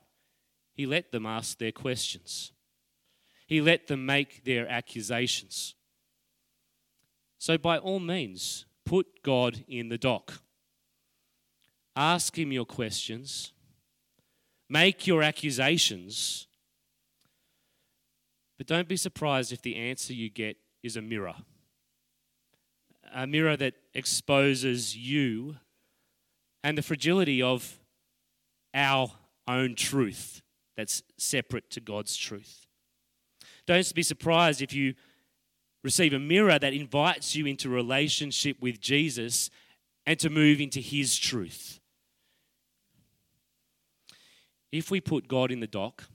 he 0.73 0.85
let 0.85 1.11
them 1.11 1.25
ask 1.25 1.57
their 1.57 1.71
questions, 1.71 2.51
he 3.51 3.59
let 3.59 3.87
them 3.87 4.05
make 4.05 4.45
their 4.45 4.65
accusations. 4.69 5.75
So, 7.37 7.57
by 7.57 7.79
all 7.79 7.99
means, 7.99 8.65
put 8.85 9.21
God 9.23 9.65
in 9.67 9.89
the 9.89 9.97
dock. 9.97 10.41
Ask 11.93 12.39
him 12.39 12.53
your 12.53 12.63
questions, 12.63 13.51
make 14.69 15.05
your 15.05 15.21
accusations, 15.21 16.47
but 18.57 18.67
don't 18.67 18.87
be 18.87 18.95
surprised 18.95 19.51
if 19.51 19.61
the 19.61 19.75
answer 19.75 20.13
you 20.13 20.29
get 20.29 20.55
is 20.81 20.95
a 20.95 21.01
mirror. 21.01 21.35
A 23.13 23.27
mirror 23.27 23.57
that 23.57 23.73
exposes 23.93 24.95
you 24.95 25.57
and 26.63 26.77
the 26.77 26.81
fragility 26.81 27.41
of 27.41 27.81
our 28.73 29.11
own 29.45 29.75
truth 29.75 30.41
that's 30.77 31.03
separate 31.17 31.69
to 31.71 31.81
God's 31.81 32.15
truth. 32.15 32.65
Don't 33.67 33.93
be 33.93 34.03
surprised 34.03 34.61
if 34.61 34.73
you 34.73 34.95
receive 35.83 36.13
a 36.13 36.19
mirror 36.19 36.59
that 36.59 36.73
invites 36.73 37.35
you 37.35 37.45
into 37.45 37.69
relationship 37.69 38.57
with 38.61 38.79
Jesus 38.79 39.49
and 40.05 40.19
to 40.19 40.29
move 40.29 40.59
into 40.59 40.79
His 40.79 41.17
truth. 41.17 41.79
If 44.71 44.89
we 44.89 45.01
put 45.01 45.27
God 45.27 45.51
in 45.51 45.59
the 45.59 45.67
dock, 45.67 46.05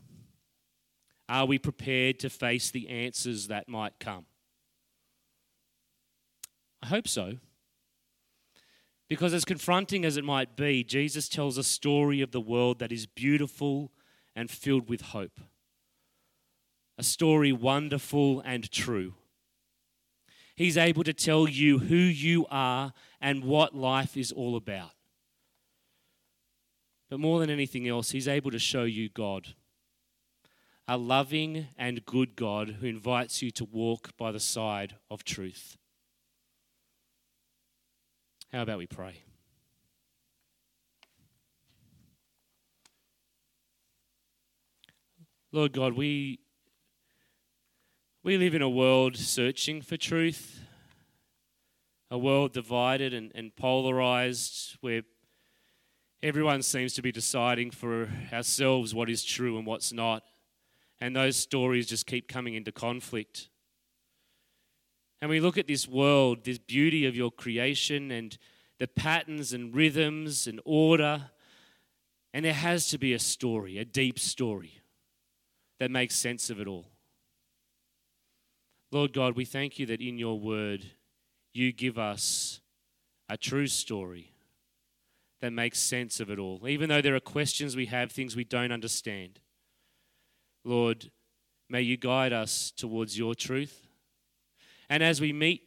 are 1.29 1.47
we 1.47 1.59
prepared 1.59 2.19
to 2.21 2.31
face 2.31 2.71
the 2.71 2.89
answers 2.89 3.49
that 3.49 3.69
might 3.69 3.99
come? 3.99 4.27
I 6.83 6.87
hope 6.87 7.09
so. 7.09 7.35
Because, 9.09 9.35
as 9.35 9.45
confronting 9.45 10.05
as 10.05 10.17
it 10.17 10.25
might 10.25 10.57
be, 10.57 10.83
Jesus 10.83 11.29
tells 11.29 11.59
a 11.59 11.65
story 11.65 12.21
of 12.21 12.33
the 12.33 12.41
world 12.41 12.79
that 12.81 12.93
is 12.93 13.07
beautiful 13.07 13.93
and 14.35 14.51
filled 14.51 14.89
with 14.89 15.01
hope. 15.01 15.41
A 16.99 17.03
story 17.03 17.53
wonderful 17.53 18.41
and 18.41 18.71
true. 18.71 19.15
He's 20.55 20.79
able 20.79 21.05
to 21.05 21.13
tell 21.13 21.47
you 21.47 21.81
who 21.81 21.97
you 21.97 22.47
are 22.51 22.95
and 23.21 23.45
what 23.45 23.75
life 23.75 24.17
is 24.17 24.33
all 24.33 24.57
about. 24.57 24.93
But 27.11 27.21
more 27.21 27.39
than 27.41 27.51
anything 27.51 27.87
else, 27.87 28.11
He's 28.11 28.27
able 28.27 28.51
to 28.51 28.59
show 28.59 28.85
you 28.85 29.11
God. 29.11 29.49
A 30.89 30.97
loving 30.97 31.69
and 31.77 32.07
good 32.07 32.37
God 32.37 32.77
who 32.81 32.87
invites 32.87 33.43
you 33.43 33.51
to 33.53 33.65
walk 33.65 34.17
by 34.17 34.33
the 34.33 34.41
side 34.41 34.95
of 35.11 35.25
truth. 35.25 35.77
How 38.53 38.63
about 38.63 38.79
we 38.79 38.87
pray? 38.87 39.23
Lord 45.53 45.73
God, 45.73 45.95
we, 45.95 46.39
we 48.27 48.37
live 48.37 48.57
in 48.57 48.63
a 48.63 48.69
world 48.69 49.17
searching 49.17 49.81
for 49.81 49.97
truth, 49.97 50.65
a 52.11 52.19
world 52.19 52.53
divided 52.53 53.15
and, 53.15 53.31
and 53.37 53.55
polarized 53.55 54.77
where 54.81 55.03
everyone 56.25 56.61
seems 56.61 56.93
to 56.93 57.01
be 57.01 57.13
deciding 57.13 57.71
for 57.71 58.09
ourselves 58.33 58.93
what 58.93 59.09
is 59.09 59.23
true 59.23 59.57
and 59.57 59.65
what's 59.65 59.93
not. 59.93 60.25
And 61.01 61.15
those 61.15 61.37
stories 61.37 61.87
just 61.87 62.09
keep 62.09 62.27
coming 62.27 62.55
into 62.55 62.73
conflict. 62.73 63.49
And 65.23 65.31
we 65.31 65.39
look 65.39 65.57
at 65.57 65.69
this 65.69 65.87
world, 65.87 66.43
this 66.43 66.59
beauty 66.59 67.07
of 67.07 67.15
your 67.15 67.31
creation 67.31 68.11
and 68.11 68.37
the 68.81 68.89
patterns 68.89 69.53
and 69.53 69.73
rhythms 69.73 70.49
and 70.49 70.61
order, 70.65 71.31
and 72.35 72.45
there 72.45 72.53
has 72.53 72.89
to 72.89 72.99
be 72.99 73.13
a 73.13 73.21
story, 73.21 73.79
a 73.79 73.85
deep 73.85 74.19
story 74.19 74.81
that 75.79 75.93
makes 75.93 76.17
sense 76.17 76.51
of 76.51 76.59
it 76.59 76.67
all. 76.67 76.87
Lord 78.93 79.13
God, 79.13 79.37
we 79.37 79.45
thank 79.45 79.79
you 79.79 79.87
that 79.87 80.01
in 80.01 80.19
your 80.19 80.39
word 80.39 80.85
you 81.53 81.73
give 81.73 81.99
us 81.99 82.61
a 83.29 83.37
true 83.37 83.67
story 83.67 84.33
that 85.41 85.53
makes 85.53 85.79
sense 85.79 86.21
of 86.21 86.31
it 86.31 86.39
all. 86.39 86.67
Even 86.69 86.89
though 86.89 87.03
there 87.03 87.15
are 87.15 87.21
questions 87.21 87.77
we 87.77 87.87
have, 87.87 88.11
things 88.11 88.37
we 88.37 88.45
don't 88.45 88.73
understand. 88.73 89.41
Lord, 90.65 91.11
may 91.69 91.83
you 91.83 91.97
guide 91.97 92.33
us 92.33 92.73
towards 92.77 93.19
your 93.19 93.35
truth. 93.35 93.87
And 94.89 95.03
as 95.03 95.21
we 95.21 95.33
meet 95.33 95.63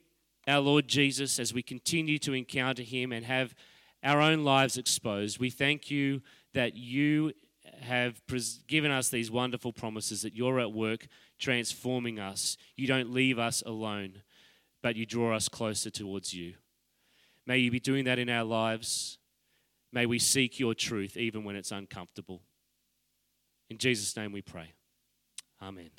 our 0.47 0.59
Lord 0.59 0.87
Jesus, 0.87 1.39
as 1.39 1.53
we 1.53 1.61
continue 1.61 2.17
to 2.19 2.33
encounter 2.33 2.83
him 2.83 3.11
and 3.11 3.25
have 3.25 3.53
our 4.01 4.21
own 4.21 4.43
lives 4.43 4.77
exposed, 4.77 5.39
we 5.39 5.49
thank 5.49 5.91
you 5.91 6.21
that 6.53 6.75
you 6.75 7.33
have 7.81 8.21
given 8.67 8.91
us 8.91 9.09
these 9.09 9.29
wonderful 9.29 9.73
promises 9.73 10.21
that 10.21 10.35
you're 10.35 10.59
at 10.59 10.71
work 10.71 11.07
transforming 11.39 12.19
us. 12.19 12.57
You 12.75 12.87
don't 12.87 13.11
leave 13.11 13.39
us 13.39 13.63
alone, 13.65 14.21
but 14.83 14.95
you 14.95 15.05
draw 15.05 15.35
us 15.35 15.49
closer 15.49 15.89
towards 15.89 16.33
you. 16.33 16.55
May 17.45 17.57
you 17.57 17.71
be 17.71 17.79
doing 17.79 18.05
that 18.05 18.19
in 18.19 18.29
our 18.29 18.43
lives. 18.43 19.17
May 19.91 20.05
we 20.05 20.19
seek 20.19 20.59
your 20.59 20.75
truth 20.75 21.17
even 21.17 21.43
when 21.43 21.55
it's 21.55 21.71
uncomfortable. 21.71 22.41
In 23.69 23.77
Jesus' 23.77 24.15
name 24.15 24.31
we 24.31 24.41
pray. 24.41 24.73
Amen. 25.61 25.89